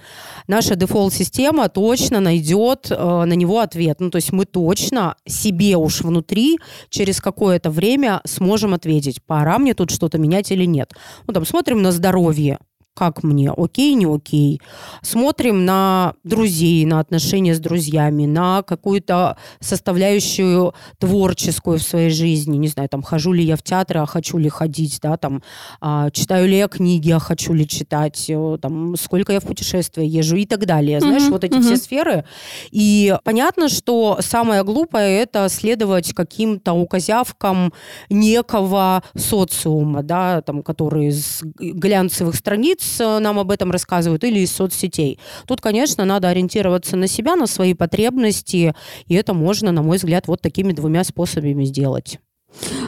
наш 0.47 0.66
наша 0.67 0.75
дефолт-система 0.75 1.69
точно 1.69 2.19
найдет 2.19 2.91
э, 2.91 3.25
на 3.25 3.35
него 3.35 3.61
ответ. 3.61 4.01
Ну, 4.01 4.11
то 4.11 4.17
есть 4.17 4.33
мы 4.33 4.47
точно 4.47 5.15
себе 5.25 5.77
уж 5.77 6.01
внутри 6.01 6.59
через 6.89 7.21
какое-то 7.21 7.71
время 7.71 8.21
сможем 8.25 8.75
ответить, 8.75 9.23
пора 9.23 9.59
мне 9.59 9.75
тут 9.75 9.91
что-то 9.91 10.19
менять 10.19 10.51
или 10.51 10.67
нет. 10.67 10.93
Ну, 11.29 11.35
там 11.35 11.47
смотрим 11.47 11.83
на 11.83 11.93
здоровье 11.93 12.59
как 12.97 13.23
мне, 13.23 13.53
окей, 13.55 13.93
не 13.95 14.07
окей. 14.07 14.61
Смотрим 15.03 15.67
на 15.67 16.15
друзей, 16.25 16.87
на 16.87 16.99
отношения 17.01 17.55
с 17.55 17.61
друзьями, 17.61 18.25
на 18.25 18.63
какую-то 18.63 19.37
составляющую 19.61 20.75
творческую 20.99 21.79
в 21.79 21.83
своей 21.83 22.09
жизни. 22.09 22.57
Не 22.57 22.69
знаю, 22.69 22.89
там, 22.89 23.03
хожу 23.03 23.33
ли 23.33 23.45
я 23.45 23.57
в 23.57 23.63
театр, 23.63 23.99
а 23.99 24.07
хочу 24.07 24.39
ли 24.39 24.49
ходить, 24.49 24.99
да, 25.03 25.19
там, 25.19 25.43
а, 25.83 26.11
читаю 26.11 26.49
ли 26.49 26.57
я 26.57 26.69
книги, 26.69 27.11
а 27.11 27.19
хочу 27.19 27.53
ли 27.53 27.69
читать, 27.69 28.31
э, 28.31 28.59
там, 28.63 28.97
сколько 28.97 29.31
я 29.33 29.41
в 29.41 29.45
путешествие 29.45 30.09
езжу 30.09 30.37
и 30.37 30.47
так 30.47 30.65
далее. 30.65 31.01
Знаешь, 31.01 31.25
mm-hmm. 31.25 31.31
вот 31.31 31.45
эти 31.45 31.53
mm-hmm. 31.53 31.63
все 31.63 31.77
сферы. 31.77 32.25
И 32.71 33.15
понятно, 33.25 33.69
что 33.69 34.19
самое 34.21 34.65
глупое– 34.65 35.21
это 35.21 35.51
следовать 35.51 36.15
каким-то 36.15 36.73
указявкам 36.73 37.75
некого 38.09 39.03
социума, 39.15 40.03
да, 40.03 40.41
там, 40.41 40.63
которые 40.63 41.11
из 41.11 41.43
глянцевых 41.59 42.35
страниц 42.37 42.86
Нам 42.99 43.39
об 43.39 43.51
этом 43.51 43.71
рассказывают, 43.71 44.25
или 44.25 44.41
из 44.41 44.53
соцсетей. 44.53 45.19
Тут, 45.47 45.61
конечно, 45.61 46.05
надо 46.05 46.29
ориентироваться 46.29 46.97
на 46.97 47.07
себя, 47.07 47.37
на 47.37 47.47
свои 47.47 47.75
потребности, 47.75 48.75
и 49.07 49.15
это 49.15 49.35
можно, 49.35 49.73
на 49.73 49.83
мой 49.83 49.97
взгляд, 49.97 50.29
вот 50.29 50.41
такими 50.41 50.73
двумя 50.73 51.05
способами 51.05 51.65
сделать. 51.65 52.19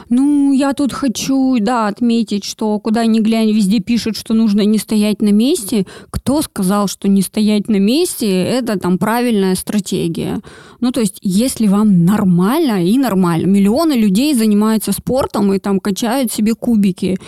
Ну, 0.09 0.51
я 0.51 0.73
тут 0.73 0.93
хочу, 0.93 1.57
да, 1.59 1.87
отметить, 1.87 2.43
что 2.43 2.79
куда 2.79 3.05
ни 3.05 3.19
глянь, 3.19 3.51
везде 3.51 3.79
пишут, 3.79 4.17
что 4.17 4.33
нужно 4.33 4.61
не 4.61 4.79
стоять 4.79 5.21
на 5.21 5.29
месте. 5.29 5.85
Кто 6.09 6.41
сказал, 6.41 6.87
что 6.87 7.07
не 7.07 7.21
стоять 7.21 7.67
на 7.67 7.77
месте, 7.77 8.27
это 8.27 8.79
там 8.79 8.97
правильная 8.97 9.53
стратегия. 9.53 10.39
Ну, 10.79 10.91
то 10.91 11.01
есть, 11.01 11.19
если 11.21 11.67
вам 11.67 12.05
нормально 12.05 12.83
и 12.83 12.97
нормально, 12.97 13.45
миллионы 13.45 13.93
людей 13.93 14.33
занимаются 14.33 14.91
спортом 14.91 15.53
и 15.53 15.59
там 15.59 15.79
качают 15.79 16.31
себе 16.31 16.55
кубики, 16.55 17.19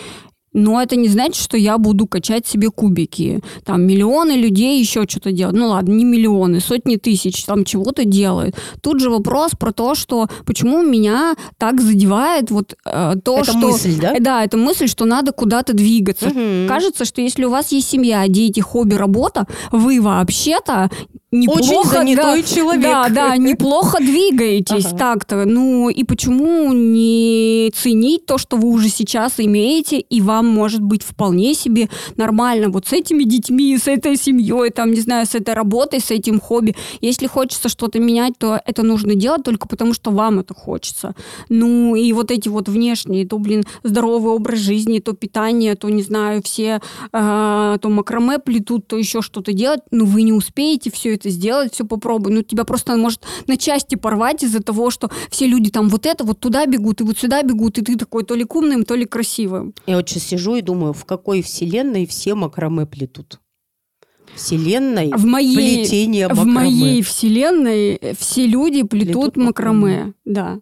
но 0.52 0.82
это 0.82 0.96
не 0.96 1.08
значит, 1.08 1.42
что 1.42 1.56
я 1.56 1.78
буду 1.78 2.06
качать 2.06 2.46
себе 2.46 2.70
кубики. 2.70 3.40
Там 3.64 3.82
миллионы 3.82 4.32
людей 4.32 4.80
еще 4.80 5.04
что-то 5.08 5.32
делают. 5.32 5.58
Ну 5.58 5.68
ладно, 5.68 5.92
не 5.92 6.04
миллионы, 6.04 6.60
сотни 6.60 6.96
тысяч 6.96 7.44
там 7.44 7.64
чего-то 7.64 8.04
делают. 8.04 8.56
Тут 8.82 9.00
же 9.00 9.10
вопрос 9.10 9.52
про 9.58 9.72
то, 9.72 9.94
что 9.94 10.28
почему 10.44 10.82
меня 10.82 11.34
так 11.58 11.80
задевает 11.80 12.50
вот 12.50 12.74
э, 12.84 13.14
то, 13.24 13.38
это 13.38 13.52
что... 13.52 13.58
мысль, 13.58 13.98
да? 14.00 14.14
Да, 14.20 14.44
это 14.44 14.56
мысль, 14.56 14.88
что 14.88 15.04
надо 15.04 15.32
куда-то 15.32 15.72
двигаться. 15.72 16.26
Угу. 16.26 16.68
Кажется, 16.68 17.04
что 17.04 17.20
если 17.20 17.44
у 17.44 17.50
вас 17.50 17.72
есть 17.72 17.88
семья, 17.88 18.26
дети, 18.28 18.60
хобби, 18.60 18.94
работа, 18.94 19.46
вы 19.70 20.00
вообще-то 20.00 20.90
неплохо, 21.32 21.60
Очень 21.60 21.90
занятой 21.90 22.42
да, 22.42 22.48
человек. 22.48 22.82
Да, 22.82 23.08
да, 23.08 23.36
неплохо 23.38 23.98
двигаетесь 23.98 24.86
Ага. 24.86 24.98
так-то. 24.98 25.44
Ну 25.46 25.88
и 25.88 26.04
почему 26.04 26.72
не 26.72 27.72
ценить 27.74 28.26
то, 28.26 28.38
что 28.38 28.56
вы 28.56 28.68
уже 28.68 28.88
сейчас 28.88 29.34
имеете, 29.38 29.98
и 29.98 30.20
вам 30.20 30.41
может 30.46 30.80
быть 30.80 31.02
вполне 31.02 31.54
себе 31.54 31.88
нормально 32.16 32.68
вот 32.68 32.86
с 32.86 32.92
этими 32.92 33.24
детьми, 33.24 33.76
с 33.76 33.88
этой 33.88 34.16
семьей, 34.16 34.70
там, 34.70 34.92
не 34.92 35.00
знаю, 35.00 35.26
с 35.26 35.34
этой 35.34 35.54
работой, 35.54 36.00
с 36.00 36.10
этим 36.10 36.40
хобби. 36.40 36.74
Если 37.00 37.26
хочется 37.26 37.68
что-то 37.68 37.98
менять, 37.98 38.34
то 38.38 38.60
это 38.64 38.82
нужно 38.82 39.14
делать 39.14 39.42
только 39.42 39.68
потому, 39.68 39.94
что 39.94 40.10
вам 40.10 40.40
это 40.40 40.54
хочется. 40.54 41.14
Ну 41.48 41.94
и 41.94 42.12
вот 42.12 42.30
эти 42.30 42.48
вот 42.48 42.68
внешние, 42.68 43.26
то, 43.26 43.38
блин, 43.38 43.64
здоровый 43.82 44.32
образ 44.32 44.58
жизни, 44.58 44.98
то 44.98 45.12
питание, 45.12 45.74
то, 45.74 45.88
не 45.88 46.02
знаю, 46.02 46.42
все 46.42 46.80
а, 47.12 47.78
то 47.78 47.88
макраме 47.88 48.38
плетут, 48.38 48.86
то 48.86 48.96
еще 48.96 49.22
что-то 49.22 49.52
делать, 49.52 49.80
ну 49.90 50.04
вы 50.04 50.22
не 50.22 50.32
успеете 50.32 50.90
все 50.90 51.14
это 51.14 51.30
сделать, 51.30 51.74
все 51.74 51.84
попробуй. 51.84 52.32
Ну 52.32 52.42
тебя 52.42 52.64
просто 52.64 52.96
может 52.96 53.22
на 53.46 53.56
части 53.56 53.96
порвать 53.96 54.42
из-за 54.42 54.62
того, 54.62 54.90
что 54.90 55.10
все 55.30 55.46
люди 55.46 55.70
там 55.70 55.88
вот 55.88 56.06
это, 56.06 56.24
вот 56.24 56.40
туда 56.40 56.66
бегут, 56.66 57.00
и 57.00 57.04
вот 57.04 57.18
сюда 57.18 57.42
бегут, 57.42 57.78
и 57.78 57.82
ты 57.82 57.96
такой 57.96 58.24
то 58.24 58.34
ли 58.34 58.46
умным, 58.62 58.84
то 58.84 58.94
ли 58.94 59.04
красивым. 59.04 59.74
Вот 59.86 60.08
сейчас 60.08 60.31
сижу 60.32 60.56
и 60.56 60.62
думаю, 60.62 60.92
в 60.92 61.04
какой 61.04 61.42
вселенной 61.42 62.06
все 62.06 62.34
макраме 62.34 62.86
плетут? 62.86 63.40
Вселенной 64.34 65.12
В 65.12 65.26
моей, 65.26 65.54
плетения 65.84 66.26
в 66.28 66.30
макраме. 66.30 66.52
моей 66.52 67.02
вселенной 67.02 68.00
все 68.18 68.46
люди 68.46 68.82
плетут, 68.82 69.12
Плетут 69.34 69.36
макраме. 69.36 69.78
макраме. 69.90 70.12
Да. 70.24 70.58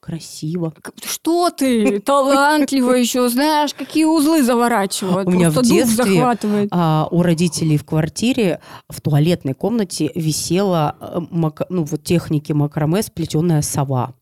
Красиво. 0.00 0.74
Что 1.02 1.48
ты? 1.50 1.98
Талантливо 2.00 2.92
еще, 2.92 3.28
знаешь, 3.28 3.72
какие 3.72 4.04
узлы 4.04 4.42
заворачивают. 4.42 5.26
У 5.28 5.30
меня 5.30 5.50
в 5.50 5.62
детстве 5.62 6.04
захватывает. 6.04 6.68
А, 6.72 7.08
у 7.10 7.22
родителей 7.22 7.78
в 7.78 7.84
квартире 7.84 8.60
в 8.90 9.00
туалетной 9.00 9.54
комнате 9.54 10.10
висела 10.14 10.96
э, 11.00 11.20
мак- 11.30 11.66
ну, 11.70 11.84
вот 11.84 12.02
техники 12.02 12.52
макраме 12.52 13.02
сплетенная 13.02 13.62
сова. 13.62 14.14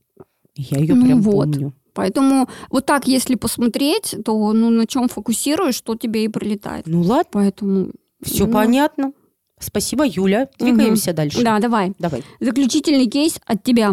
Я 0.54 0.78
ее 0.78 0.94
Ну 0.94 1.04
прям 1.06 1.22
вот. 1.22 1.50
помню. 1.50 1.72
Поэтому 1.94 2.49
вот 2.70 2.87
так, 2.87 3.06
если 3.06 3.34
посмотреть, 3.34 4.16
то 4.25 4.52
ну, 4.52 4.70
на 4.70 4.87
чем 4.87 5.08
фокусируешь, 5.08 5.75
что 5.75 5.94
тебе 5.94 6.25
и 6.25 6.28
прилетает. 6.28 6.87
Ну 6.87 7.02
ладно, 7.02 7.30
Поэтому... 7.32 7.90
все 8.22 8.46
ну, 8.46 8.52
понятно. 8.52 9.12
Спасибо, 9.58 10.04
Юля. 10.04 10.49
Двигаемся 10.58 11.12
дальше. 11.12 11.42
Да, 11.42 11.58
давай. 11.61 11.92
Давай. 11.99 12.25
Заключительный 12.40 13.06
кейс 13.06 13.38
от 13.46 13.62
тебя. 13.62 13.92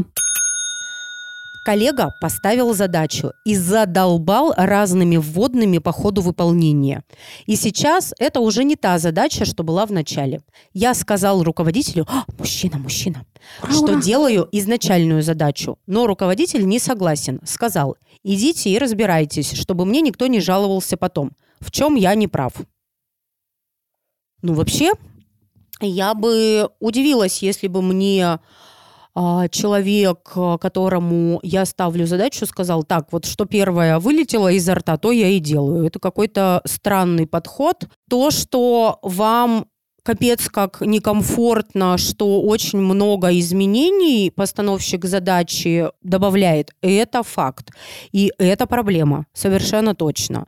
Коллега 1.69 2.15
поставил 2.19 2.73
задачу 2.73 3.31
и 3.45 3.55
задолбал 3.55 4.55
разными 4.57 5.17
вводными 5.17 5.77
по 5.77 5.91
ходу 5.91 6.23
выполнения. 6.23 7.03
И 7.45 7.55
сейчас 7.55 8.11
это 8.17 8.39
уже 8.39 8.63
не 8.63 8.75
та 8.75 8.97
задача, 8.97 9.45
что 9.45 9.61
была 9.61 9.85
в 9.85 9.91
начале. 9.91 10.41
Я 10.73 10.95
сказал 10.95 11.43
руководителю, 11.43 12.07
«А, 12.09 12.23
мужчина, 12.39 12.79
мужчина, 12.79 13.23
Ура, 13.61 13.71
что 13.71 14.01
делаю 14.01 14.49
изначальную 14.51 15.21
задачу. 15.21 15.77
Но 15.85 16.07
руководитель 16.07 16.65
не 16.65 16.79
согласен. 16.79 17.39
Сказал, 17.45 17.97
идите 18.23 18.71
и 18.71 18.79
разбирайтесь, 18.79 19.51
чтобы 19.51 19.85
мне 19.85 20.01
никто 20.01 20.25
не 20.25 20.39
жаловался 20.39 20.97
потом. 20.97 21.33
В 21.59 21.69
чем 21.69 21.93
я 21.93 22.15
не 22.15 22.27
прав? 22.27 22.53
Ну, 24.41 24.55
вообще, 24.55 24.93
я 25.81 26.15
бы 26.15 26.71
удивилась, 26.79 27.43
если 27.43 27.67
бы 27.67 27.83
мне 27.83 28.39
человек, 29.49 30.31
а, 30.35 30.57
которому 30.57 31.39
я 31.43 31.65
ставлю 31.65 32.05
задачу, 32.05 32.45
сказал, 32.45 32.83
так, 32.83 33.11
вот 33.11 33.25
что 33.25 33.45
первое 33.45 33.99
вылетело 33.99 34.51
изо 34.51 34.75
рта, 34.75 34.97
то 34.97 35.11
я 35.11 35.27
и 35.27 35.39
делаю. 35.39 35.85
Это 35.85 35.99
какой-то 35.99 36.61
странный 36.65 37.27
подход. 37.27 37.87
То, 38.09 38.31
что 38.31 38.99
вам 39.01 39.65
капец 40.09 40.49
как 40.49 40.81
некомфортно, 40.81 41.97
что 41.99 42.41
очень 42.41 42.79
много 42.79 43.27
изменений 43.39 44.31
постановщик 44.35 45.05
задачи 45.05 45.85
добавляет, 46.01 46.71
это 46.81 47.21
факт. 47.21 47.69
И 48.11 48.31
это 48.39 48.65
проблема, 48.65 49.25
совершенно 49.33 49.93
точно. 49.93 50.47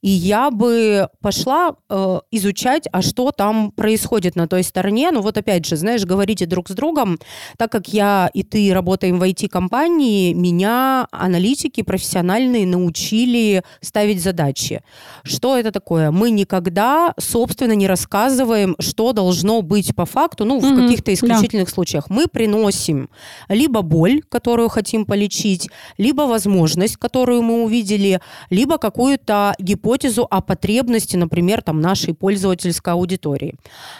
И 0.00 0.10
я 0.10 0.50
бы 0.52 1.08
пошла 1.20 1.74
э, 1.88 2.20
изучать, 2.30 2.84
а 2.92 3.02
что 3.02 3.32
там 3.32 3.72
происходит 3.72 4.36
на 4.36 4.46
той 4.46 4.62
стороне. 4.62 5.10
Ну 5.10 5.22
вот 5.22 5.36
опять 5.36 5.66
же, 5.66 5.76
знаешь, 5.76 6.04
говорите 6.04 6.46
друг 6.46 6.68
с 6.68 6.72
другом, 6.72 7.18
так 7.58 7.72
как 7.72 7.88
я 7.88 8.30
и 8.32 8.44
ты 8.44 8.72
работаем 8.72 9.18
в 9.18 9.24
IT-компании, 9.24 10.34
меня 10.34 11.08
аналитики 11.10 11.82
профессиональные 11.82 12.64
научили 12.64 13.64
ставить 13.80 14.22
задачи. 14.22 14.82
Что 15.24 15.58
это 15.58 15.72
такое? 15.72 16.12
Мы 16.12 16.30
никогда, 16.30 17.12
собственно, 17.18 17.74
не 17.74 17.88
рассказываем, 17.88 18.76
что 18.78 18.99
должно 19.12 19.62
быть 19.62 19.94
по 19.94 20.04
факту, 20.06 20.44
ну, 20.44 20.60
в 20.60 20.64
Мгм, 20.64 20.82
каких-то 20.82 21.06
да. 21.06 21.14
исключительных 21.14 21.68
случаях. 21.68 22.10
Мы 22.10 22.26
приносим 22.26 23.08
либо 23.48 23.82
боль, 23.82 24.22
которую 24.28 24.68
хотим 24.68 25.04
полечить, 25.04 25.68
либо 25.98 26.22
возможность, 26.22 26.96
которую 26.96 27.42
мы 27.42 27.64
увидели, 27.64 28.20
либо 28.50 28.78
какую-то 28.78 29.54
гипотезу 29.58 30.26
о 30.30 30.40
потребности, 30.40 31.16
например, 31.16 31.62
там, 31.62 31.80
нашей 31.80 32.14
пользовательской 32.14 32.92
аудитории. 32.92 33.54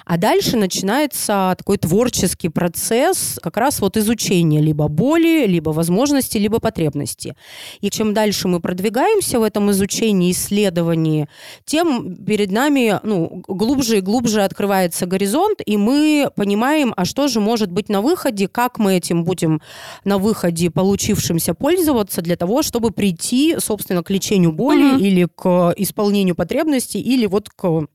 А 0.05 0.17
дальше 0.17 0.57
начинается 0.57 1.55
такой 1.57 1.79
творческий 1.79 2.49
процесс 2.49 3.39
как 3.43 3.57
раз 3.57 3.81
вот 3.81 3.97
изучения 3.97 4.61
либо 4.61 4.89
боли, 4.89 5.47
либо 5.47 5.71
возможности, 5.71 6.39
либо 6.39 6.59
потребности. 6.59 7.35
И 7.81 7.91
чем 7.91 8.15
дальше 8.15 8.49
мы 8.49 8.61
продвигаемся 8.61 9.39
в 9.39 9.43
этом 9.43 9.71
изучении, 9.71 10.31
исследовании, 10.31 11.29
тем 11.65 12.17
перед 12.25 12.51
нами 12.51 12.99
ну, 13.03 13.43
глубже 13.49 13.99
и 13.99 14.01
глубже 14.01 14.43
открывается 14.43 14.80
горизонт, 14.89 15.61
и 15.65 15.77
мы 15.77 16.31
понимаем, 16.37 16.93
а 16.97 17.05
что 17.05 17.29
же 17.29 17.41
может 17.41 17.71
быть 17.71 17.89
на 17.89 18.01
выходе, 18.01 18.49
как 18.49 18.79
мы 18.79 18.97
этим 18.97 19.25
будем 19.25 19.61
на 20.05 20.19
выходе 20.19 20.71
получившимся 20.71 21.55
пользоваться 21.55 22.23
для 22.23 22.37
того, 22.37 22.63
чтобы 22.63 22.91
прийти, 22.91 23.57
собственно, 23.59 24.03
к 24.03 24.11
лечению 24.11 24.53
боли 24.53 24.83
Мгм. 24.93 24.99
или 24.99 25.29
к 25.35 25.75
исполнению 25.77 26.35
потребностей, 26.35 27.01
или 27.01 27.27
вот 27.27 27.49
к 27.51 27.87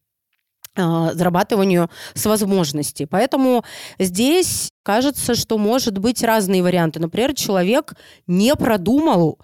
а, 0.77 1.13
зарабатыванию 1.13 1.89
с 2.13 2.25
возможностей. 2.25 3.05
Поэтому 3.05 3.63
здесь 3.97 4.71
кажется, 4.85 5.33
что 5.33 5.57
может 5.57 5.97
быть 5.97 6.23
разные 6.23 6.61
варианты. 6.61 6.99
Например, 6.99 7.33
человек 7.33 7.93
не 8.27 8.55
продумал 8.55 9.39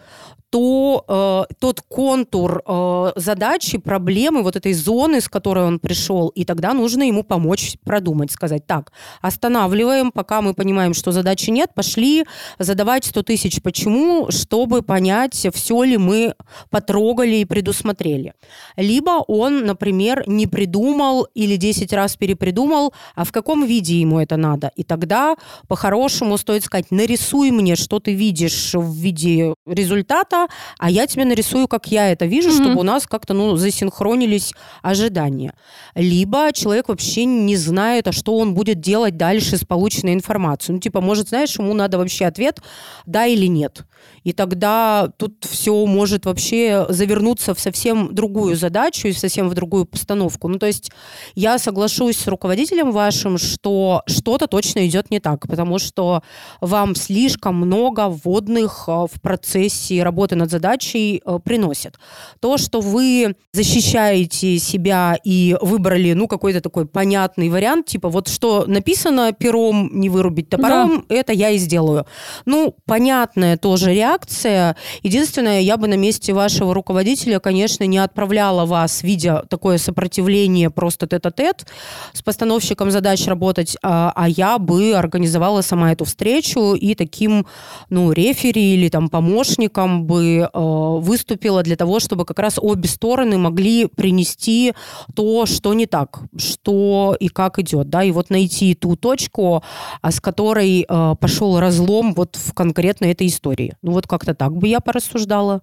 то 0.52 1.06
э, 1.08 1.54
тот 1.60 1.82
контур 1.82 2.62
э, 2.68 3.12
задачи, 3.16 3.78
проблемы, 3.78 4.44
вот 4.44 4.58
этой 4.58 4.74
зоны, 4.74 5.22
с 5.22 5.30
которой 5.30 5.66
он 5.66 5.80
пришел, 5.80 6.28
и 6.28 6.44
тогда 6.44 6.74
нужно 6.74 7.04
ему 7.04 7.24
помочь 7.24 7.78
продумать, 7.86 8.32
сказать, 8.32 8.68
так, 8.68 8.92
останавливаем, 9.22 10.12
пока 10.12 10.42
мы 10.42 10.54
понимаем, 10.54 10.94
что 10.94 11.14
задачи 11.14 11.52
нет, 11.52 11.74
пошли 11.74 12.26
задавать 12.60 13.06
100 13.06 13.24
тысяч 13.24 13.62
почему, 13.62 14.30
чтобы 14.30 14.82
понять, 14.82 15.48
все 15.54 15.84
ли 15.84 15.98
мы 15.98 16.36
потрогали 16.70 17.38
и 17.38 17.46
предусмотрели. 17.46 18.34
Либо 18.76 19.24
он, 19.28 19.66
например, 19.66 20.26
не 20.28 20.48
придумал 20.48 21.28
или 21.34 21.56
10 21.56 21.94
раз 21.94 22.18
перепридумал, 22.18 22.94
а 23.16 23.24
в 23.24 23.32
каком 23.32 23.66
виде 23.66 24.02
ему 24.02 24.20
это 24.20 24.36
надо. 24.36 24.72
И 24.76 24.84
тогда 24.84 25.31
по-хорошему 25.68 26.38
стоит 26.38 26.64
сказать, 26.64 26.92
нарисуй 26.92 27.52
мне, 27.52 27.76
что 27.76 28.00
ты 28.00 28.14
видишь 28.14 28.72
в 28.74 28.94
виде 28.96 29.54
результата, 29.68 30.48
а 30.80 30.90
я 30.90 31.08
тебе 31.08 31.26
нарисую, 31.26 31.68
как 31.68 31.88
я 31.88 32.12
это 32.12 32.26
вижу, 32.26 32.50
Мгм. 32.50 32.58
чтобы 32.64 32.80
у 32.80 32.84
нас 32.84 33.08
как-то 33.08 33.34
ну, 33.34 33.56
засинхронились 33.56 34.54
ожидания. 34.82 35.54
Либо 35.96 36.52
человек 36.54 36.90
вообще 36.90 37.26
не 37.26 37.56
знает, 37.56 38.08
а 38.08 38.12
что 38.12 38.38
он 38.38 38.54
будет 38.54 38.80
делать 38.80 39.18
дальше 39.18 39.58
с 39.58 39.66
полученной 39.66 40.14
информацией. 40.14 40.76
Ну, 40.76 40.80
типа, 40.82 41.02
может, 41.02 41.30
знаешь, 41.30 41.58
ему 41.58 41.74
надо 41.74 41.98
вообще 41.98 42.26
ответ 42.26 42.60
«да» 43.06 43.26
или 43.26 43.48
«нет». 43.48 43.86
И 44.24 44.34
тогда 44.34 45.10
тут 45.18 45.46
все 45.50 45.86
может 45.86 46.26
вообще 46.26 46.86
завернуться 46.90 47.54
в 47.56 47.60
совсем 47.60 48.14
другую 48.14 48.56
задачу 48.56 49.08
и 49.08 49.14
совсем 49.14 49.50
в 49.50 49.54
другую 49.54 49.86
постановку. 49.86 50.48
Ну, 50.48 50.60
то 50.60 50.68
есть 50.68 50.92
я 51.36 51.58
соглашусь 51.58 52.18
с 52.18 52.28
руководителем 52.28 52.92
вашим, 52.92 53.38
что 53.38 54.04
что-то 54.06 54.48
точно 54.48 54.88
идет 54.88 55.12
не 55.12 55.20
так, 55.20 55.48
потому 55.48 55.80
что 55.80 56.22
вам 56.60 56.96
слишком 56.96 57.56
много 57.56 58.10
вводных 58.10 58.86
э, 58.88 58.92
в 59.12 59.22
процессе 59.22 60.04
работы 60.04 60.36
над 60.36 60.52
задачей 60.52 61.22
э, 61.26 61.40
приносит. 61.44 61.98
То, 62.40 62.58
что 62.58 62.82
вы 62.82 63.36
защищаете 63.54 64.60
себя 64.60 65.18
и 65.24 65.58
выбрали, 65.62 66.14
ну, 66.14 66.28
какой-то 66.28 66.62
такой 66.62 66.86
понятный 66.86 67.50
вариант, 67.50 67.88
типа 67.88 68.10
вот 68.10 68.28
что 68.28 68.66
написано 68.68 69.34
пером 69.34 69.90
не 69.94 70.10
вырубить 70.10 70.50
топором, 70.50 71.06
это 71.10 71.34
я 71.34 71.50
и 71.50 71.58
сделаю. 71.58 72.06
Ну, 72.46 72.76
понятная 72.86 73.58
тоже 73.58 73.91
реакция. 73.94 74.76
Единственное, 75.04 75.62
я 75.62 75.78
бы 75.78 75.88
на 75.88 75.96
месте 75.96 76.34
вашего 76.34 76.74
руководителя, 76.74 77.40
конечно, 77.40 77.84
не 77.86 77.98
отправляла 77.98 78.66
вас, 78.66 79.04
видя 79.04 79.44
такое 79.50 79.78
сопротивление 79.78 80.70
просто 80.70 81.08
тет-а-тет, 81.08 81.66
с 82.14 82.22
постановщиком 82.22 82.92
задач 82.92 83.28
работать, 83.28 83.78
а, 83.84 84.12
а 84.16 84.30
я 84.30 84.58
бы 84.58 84.94
организовала 84.94 85.62
сама 85.62 85.92
эту 85.92 86.06
встречу 86.06 86.74
и 86.74 86.96
таким, 86.96 87.46
ну, 87.90 88.12
рефери 88.12 88.76
или 88.76 88.90
там 88.90 89.10
помощником 89.10 90.06
бы 90.06 90.38
э, 90.42 90.50
выступила 90.54 91.64
для 91.64 91.76
того, 91.76 92.00
чтобы 92.00 92.26
как 92.26 92.40
раз 92.40 92.58
обе 92.58 92.88
стороны 92.88 93.38
могли 93.38 93.88
принести 93.88 94.74
то, 95.16 95.46
что 95.46 95.74
не 95.74 95.86
так, 95.86 96.22
что 96.38 97.16
и 97.20 97.28
как 97.28 97.60
идет, 97.60 97.90
да, 97.90 98.04
и 98.04 98.12
вот 98.12 98.30
найти 98.30 98.74
ту 98.76 98.96
точку, 98.96 99.64
а, 100.02 100.12
с 100.12 100.20
которой 100.20 100.86
пошел 101.20 101.60
разлом 101.60 102.14
вот 102.14 102.36
в 102.36 102.54
конкретно 102.54 103.06
этой 103.06 103.28
истории. 103.28 103.76
Ну 103.82 103.92
вот 103.92 104.08
как-то 104.08 104.34
так 104.34 104.54
бы 104.56 104.68
я 104.68 104.80
порассуждала. 104.80 105.62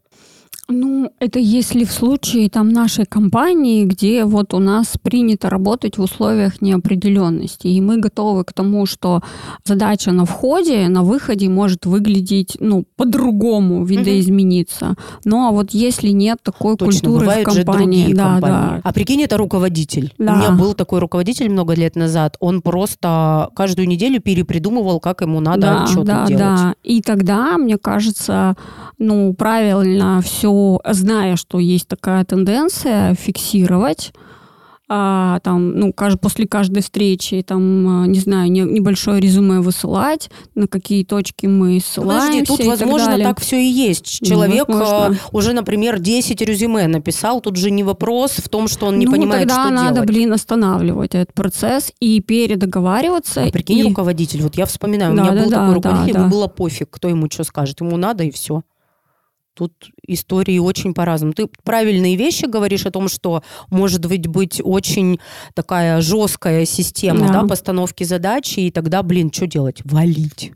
Ну, 0.70 1.10
это 1.18 1.38
если 1.38 1.84
в 1.84 1.92
случае 1.92 2.50
там 2.50 2.68
нашей 2.68 3.06
компании, 3.06 3.86
где 3.86 4.26
вот 4.26 4.52
у 4.52 4.58
нас 4.58 4.98
принято 5.02 5.48
работать 5.48 5.96
в 5.96 6.02
условиях 6.02 6.60
неопределенности, 6.60 7.68
и 7.68 7.80
мы 7.80 7.96
готовы 7.96 8.44
к 8.44 8.52
тому, 8.52 8.84
что 8.84 9.22
задача 9.64 10.12
на 10.12 10.26
входе, 10.26 10.88
на 10.88 11.02
выходе 11.02 11.48
может 11.48 11.86
выглядеть, 11.86 12.58
ну, 12.60 12.84
по-другому, 12.96 13.82
видоизмениться. 13.86 14.96
Ну, 15.24 15.48
а 15.48 15.52
вот 15.52 15.70
если 15.70 16.10
нет 16.10 16.38
такой 16.42 16.76
Точно, 16.76 17.12
культуры 17.12 17.26
в 17.26 17.44
компании, 17.44 18.12
да, 18.12 18.32
компании. 18.32 18.56
да. 18.74 18.80
А 18.84 18.92
прикинь, 18.92 19.22
это 19.22 19.38
руководитель. 19.38 20.12
Да. 20.18 20.34
У 20.34 20.36
меня 20.36 20.50
был 20.50 20.74
такой 20.74 20.98
руководитель 20.98 21.48
много 21.50 21.72
лет 21.72 21.96
назад. 21.96 22.36
Он 22.40 22.60
просто 22.60 23.48
каждую 23.56 23.88
неделю 23.88 24.20
перепридумывал, 24.20 25.00
как 25.00 25.22
ему 25.22 25.40
надо 25.40 25.62
да, 25.62 25.86
что 25.86 26.04
да, 26.04 26.26
делать. 26.26 26.42
да. 26.42 26.74
И 26.84 27.00
тогда, 27.00 27.56
мне 27.56 27.78
кажется, 27.78 28.54
ну, 28.98 29.32
правильно 29.32 30.20
все, 30.20 30.57
зная, 30.86 31.36
что 31.36 31.58
есть 31.58 31.88
такая 31.88 32.24
тенденция, 32.24 33.14
фиксировать 33.14 34.12
а, 34.90 35.38
там, 35.40 35.78
ну, 35.78 35.92
каж- 35.92 36.18
после 36.18 36.46
каждой 36.46 36.82
встречи, 36.82 37.42
там, 37.46 38.04
а, 38.04 38.06
не 38.06 38.18
знаю, 38.20 38.50
не- 38.50 38.62
небольшое 38.62 39.20
резюме 39.20 39.60
высылать, 39.60 40.30
на 40.54 40.66
какие 40.66 41.04
точки 41.04 41.44
мы 41.44 41.78
ссылаемся 41.84 42.26
Подожди, 42.28 42.44
тут, 42.46 42.60
и 42.60 42.62
так 42.62 42.70
возможно, 42.80 43.06
далее. 43.08 43.26
так 43.26 43.38
все 43.38 43.60
и 43.60 43.66
есть. 43.66 44.16
Ну, 44.22 44.26
Человек 44.26 44.64
э, 44.70 45.10
уже, 45.32 45.52
например, 45.52 45.98
10 45.98 46.40
резюме 46.40 46.86
написал. 46.88 47.42
Тут 47.42 47.56
же 47.56 47.70
не 47.70 47.84
вопрос 47.84 48.30
в 48.38 48.48
том, 48.48 48.66
что 48.66 48.86
он 48.86 48.98
не 48.98 49.04
ну, 49.04 49.12
понимает, 49.12 49.46
тогда 49.46 49.64
что 49.64 49.74
надо, 49.74 49.94
делать. 49.96 50.08
блин, 50.08 50.32
останавливать 50.32 51.14
этот 51.14 51.34
процесс 51.34 51.92
и 52.00 52.22
передоговариваться. 52.22 53.44
А 53.44 53.50
прикинь, 53.50 53.80
и- 53.80 53.84
руководитель, 53.84 54.40
вот 54.40 54.56
я 54.56 54.64
вспоминаю, 54.64 55.12
у 55.12 55.16
Да, 55.16 55.22
меня 55.24 55.32
да, 55.34 55.42
был 55.42 55.50
да, 55.50 55.56
такой 55.56 55.68
да, 55.68 55.74
руководитель, 55.74 56.14
да. 56.14 56.20
ему 56.20 56.30
было 56.30 56.46
пофиг, 56.46 56.88
кто 56.88 57.08
ему 57.08 57.26
что 57.30 57.44
скажет, 57.44 57.78
ему 57.82 57.98
надо 57.98 58.24
и 58.24 58.30
все. 58.30 58.62
Тут 59.58 59.72
истории 60.06 60.58
очень 60.58 60.94
по-разному. 60.94 61.32
Ты 61.32 61.48
правильные 61.64 62.14
вещи 62.14 62.44
говоришь 62.44 62.86
о 62.86 62.92
том, 62.92 63.08
что 63.08 63.42
может 63.70 64.06
быть 64.06 64.28
быть 64.28 64.60
очень 64.62 65.18
такая 65.52 66.00
жесткая 66.00 66.64
система 66.64 67.26
Да. 67.26 67.42
да, 67.42 67.48
постановки 67.48 68.04
задачи, 68.04 68.60
и 68.60 68.70
тогда, 68.70 69.02
блин, 69.02 69.32
что 69.32 69.48
делать? 69.48 69.80
Валить 69.84 70.52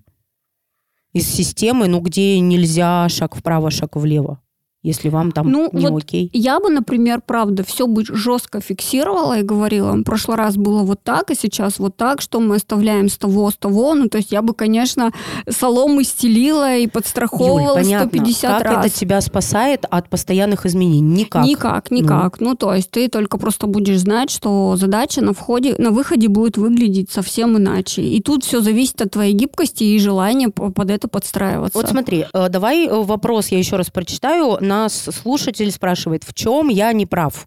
из 1.13 1.29
системы, 1.29 1.89
ну, 1.89 2.01
где 2.01 2.39
нельзя 2.39 3.09
шаг 3.09 3.35
вправо, 3.35 3.71
шаг 3.71 3.97
влево, 3.97 4.41
если 4.83 5.09
вам 5.09 5.31
там 5.33 5.51
Ну, 5.51 5.69
не 5.73 5.87
вот 5.87 6.03
окей. 6.03 6.29
Я 6.33 6.59
бы, 6.59 6.69
например, 6.71 7.23
правда, 7.25 7.63
все 7.65 7.87
бы 7.87 8.05
жестко 8.05 8.61
фиксировала 8.61 9.39
и 9.39 9.43
говорила, 9.43 9.93
в 9.93 10.03
прошлый 10.03 10.37
раз 10.37 10.57
было 10.57 10.83
вот 10.83 11.03
так, 11.03 11.31
и 11.31 11.35
сейчас 11.35 11.79
вот 11.79 11.97
так, 11.97 12.21
что 12.21 12.41
мы 12.41 12.57
оставляем 12.57 13.09
с 13.09 13.17
того, 13.17 13.51
с 13.51 13.57
того. 13.57 13.95
Ну, 13.95 14.09
то 14.09 14.19
есть 14.19 14.33
я 14.33 14.43
бы, 14.43 14.55
конечно, 14.55 15.13
соломы 15.49 16.05
стелила 16.05 16.75
и 16.75 16.83
Юль, 16.83 16.91
подстраховывала 16.91 17.75
понятно, 17.75 18.09
150 18.09 18.59
как 18.59 18.63
раз. 18.63 18.87
это 18.87 18.95
тебя 18.95 19.21
спасает 19.21 19.85
от 19.89 20.09
постоянных 20.09 20.67
изменений? 20.67 21.23
Никак. 21.23 21.45
Никак, 21.45 21.91
никак. 21.91 22.41
Ну. 22.41 22.57
то 22.57 22.75
есть 22.75 22.91
ты 22.91 23.09
только 23.09 23.39
просто 23.39 23.67
будешь 23.67 23.99
знать, 24.01 24.31
что 24.31 24.75
задача 24.77 25.21
на 25.23 25.33
входе, 25.33 25.75
на 25.79 25.91
выходе 25.91 26.29
будет 26.29 26.59
выглядеть 26.59 27.11
совсем 27.11 27.57
иначе. 27.57 28.03
И 28.03 28.21
тут 28.21 28.45
все 28.45 28.61
зависит 28.61 29.01
от 29.01 29.13
твоей 29.13 29.33
гибкости 29.33 29.85
и 29.85 29.99
желания 29.99 30.49
по- 30.49 30.71
под 30.71 30.91
это 30.91 31.09
подстраиваться. 31.09 31.79
Вот 31.79 31.89
смотри, 31.89 32.27
э, 32.33 32.49
давай 32.49 32.87
э, 32.87 33.03
вопрос 33.03 33.49
я 33.49 33.59
еще 33.59 33.77
раз 33.77 33.91
прочитаю. 33.91 34.59
Нас 34.73 35.11
слушатель 35.23 35.71
спрашивает, 35.71 36.25
в 36.25 36.33
чем 36.33 36.69
я 36.69 36.95
не 36.95 37.05
прав? 37.05 37.47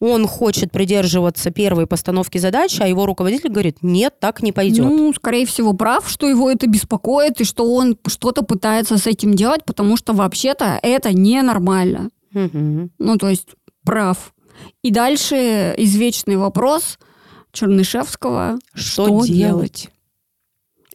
Он 0.00 0.26
хочет 0.26 0.70
придерживаться 0.70 1.50
первой 1.50 1.86
постановки 1.86 2.36
задачи, 2.36 2.82
а 2.82 2.86
его 2.86 3.06
руководитель 3.06 3.48
говорит, 3.48 3.78
нет, 3.80 4.20
так 4.20 4.42
не 4.42 4.52
пойдет. 4.52 4.84
Ну, 4.84 5.14
скорее 5.14 5.46
всего, 5.46 5.72
прав, 5.72 6.10
что 6.10 6.28
его 6.28 6.50
это 6.50 6.66
беспокоит, 6.66 7.40
и 7.40 7.44
что 7.44 7.72
он 7.72 7.96
что-то 8.06 8.42
пытается 8.42 8.98
с 8.98 9.06
этим 9.06 9.32
делать, 9.32 9.64
потому 9.64 9.96
что 9.96 10.12
вообще-то 10.12 10.78
это 10.82 11.14
ненормально. 11.14 12.10
Мгм. 12.32 12.90
Ну, 12.98 13.16
то 13.16 13.30
есть 13.30 13.48
прав. 13.82 14.34
И 14.82 14.90
дальше 14.90 15.74
извечный 15.78 16.36
вопрос 16.36 16.98
Чернышевского. 17.52 18.58
Что, 18.74 19.24
делать? 19.24 19.88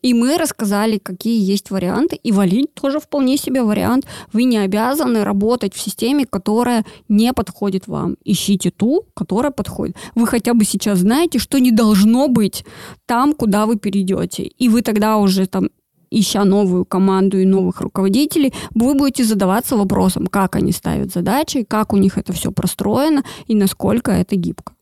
И 0.03 0.13
мы 0.13 0.37
рассказали, 0.37 0.97
какие 0.97 1.41
есть 1.51 1.71
варианты. 1.71 2.17
И 2.17 2.31
валить 2.31 2.73
тоже 2.73 2.99
вполне 2.99 3.37
себе 3.37 3.63
вариант. 3.63 4.05
Вы 4.33 4.43
не 4.43 4.57
обязаны 4.57 5.23
работать 5.23 5.73
в 5.73 5.79
системе, 5.79 6.25
которая 6.25 6.85
не 7.09 7.33
подходит 7.33 7.87
вам. 7.87 8.17
Ищите 8.25 8.69
ту, 8.69 9.05
которая 9.15 9.51
подходит. 9.51 9.95
Вы 10.13 10.27
хотя 10.27 10.53
бы 10.53 10.65
сейчас 10.65 10.99
знаете, 10.99 11.39
что 11.39 11.57
не 11.59 11.71
должно 11.71 12.27
быть 12.27 12.65
там, 13.05 13.33
куда 13.33 13.65
вы 13.65 13.77
перейдете. 13.77 14.43
И 14.43 14.69
вы 14.69 14.81
тогда 14.81 15.17
уже 15.17 15.47
там 15.47 15.69
ища 16.11 16.43
новую 16.45 16.85
команду 16.85 17.39
и 17.39 17.45
новых 17.45 17.81
руководителей, 17.81 18.53
вы 18.75 18.93
будете 18.93 19.23
задаваться 19.23 19.75
вопросом, 19.75 20.27
как 20.27 20.55
они 20.55 20.71
ставят 20.71 21.11
задачи, 21.11 21.63
как 21.63 21.91
у 21.91 21.97
них 21.97 22.17
это 22.17 22.33
все 22.33 22.51
простроено 22.51 23.23
и 23.47 23.55
насколько 23.55 24.11
это 24.11 24.35
гибко. 24.35 24.73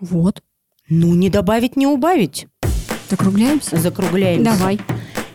Вот. 0.00 0.42
Ну, 0.88 1.14
не 1.14 1.30
добавить, 1.30 1.76
не 1.76 1.86
убавить. 1.86 2.46
Закругляемся? 3.10 3.76
Закругляемся. 3.76 4.44
Давай. 4.44 4.80